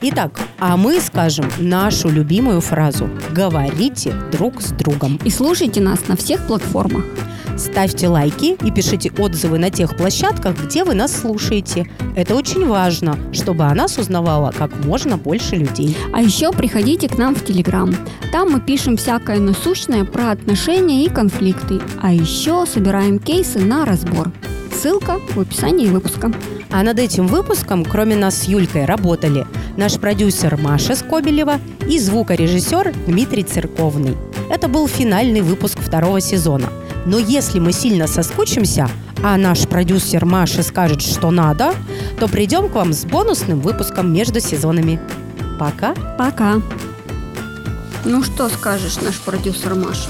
Итак, 0.02 0.40
а 0.60 0.78
мы 0.78 1.02
скажем 1.02 1.50
нашу 1.58 2.10
любимую 2.10 2.62
фразу 2.62 3.10
«Говорите 3.32 4.14
друг 4.32 4.62
с 4.62 4.70
другом». 4.70 5.20
И 5.26 5.30
слушайте 5.30 5.82
нас 5.82 6.08
на 6.08 6.16
всех 6.16 6.48
платформах. 6.48 7.04
Ставьте 7.60 8.08
лайки 8.08 8.56
и 8.66 8.72
пишите 8.72 9.12
отзывы 9.18 9.60
на 9.60 9.70
тех 9.70 9.98
площадках, 9.98 10.56
где 10.64 10.86
вы 10.86 10.94
нас 10.94 11.14
слушаете. 11.14 11.90
Это 12.16 12.36
очень 12.36 12.66
важно, 12.66 13.20
чтобы 13.34 13.66
о 13.66 13.76
нас 13.76 13.98
узнавало 13.98 14.54
как 14.58 14.72
можно 14.86 15.18
больше 15.18 15.58
людей. 15.58 15.98
А 16.14 16.22
еще 16.22 16.54
приходите 16.54 17.10
к 17.10 17.18
нам 17.18 17.36
в 17.36 17.44
Телеграм. 17.44 17.94
Там 18.32 18.52
мы 18.52 18.62
пишем 18.62 18.96
всякое 18.96 19.40
насущное 19.40 20.06
про 20.06 20.32
отношения 20.32 21.04
и 21.04 21.10
конфликты. 21.10 21.82
А 22.02 22.14
еще 22.14 22.66
собираем 22.66 23.20
кейсы 23.20 23.60
на 23.60 23.86
разбор. 23.86 24.32
Ссылка 24.74 25.20
в 25.36 25.40
описании 25.42 25.88
выпуска. 25.88 26.32
А 26.72 26.84
над 26.84 26.98
этим 26.98 27.28
выпуском, 27.28 27.84
кроме 27.84 28.16
нас 28.16 28.44
с 28.44 28.44
Юлькой, 28.46 28.86
работали 28.86 29.46
наш 29.76 30.00
продюсер 30.00 30.56
Маша 30.56 30.96
Скобелева 30.96 31.60
и 31.90 32.00
звукорежиссер 32.00 32.94
Дмитрий 33.08 33.44
Церковный. 33.44 34.16
Это 34.50 34.70
был 34.70 34.88
финальный 34.88 35.42
выпуск 35.42 35.80
второго 35.80 36.22
сезона. 36.22 36.70
Но 37.06 37.18
если 37.18 37.60
мы 37.60 37.72
сильно 37.72 38.08
соскучимся, 38.08 38.90
а 39.24 39.38
наш 39.38 39.68
продюсер 39.68 40.26
Маша 40.26 40.64
скажет, 40.64 41.02
что 41.02 41.32
надо, 41.32 41.74
то 42.20 42.28
придем 42.28 42.70
к 42.70 42.76
вам 42.76 42.94
с 42.94 43.06
бонусным 43.06 43.60
выпуском 43.60 44.12
между 44.14 44.40
сезонами. 44.40 45.00
Пока! 45.60 45.94
Пока. 46.18 46.62
Ну 48.06 48.24
что 48.24 48.50
скажешь, 48.50 49.02
наш 49.02 49.20
продюсер 49.20 49.76
Маша? 49.76 50.10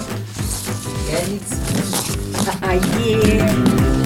А, 2.61 2.73
е 2.75 3.98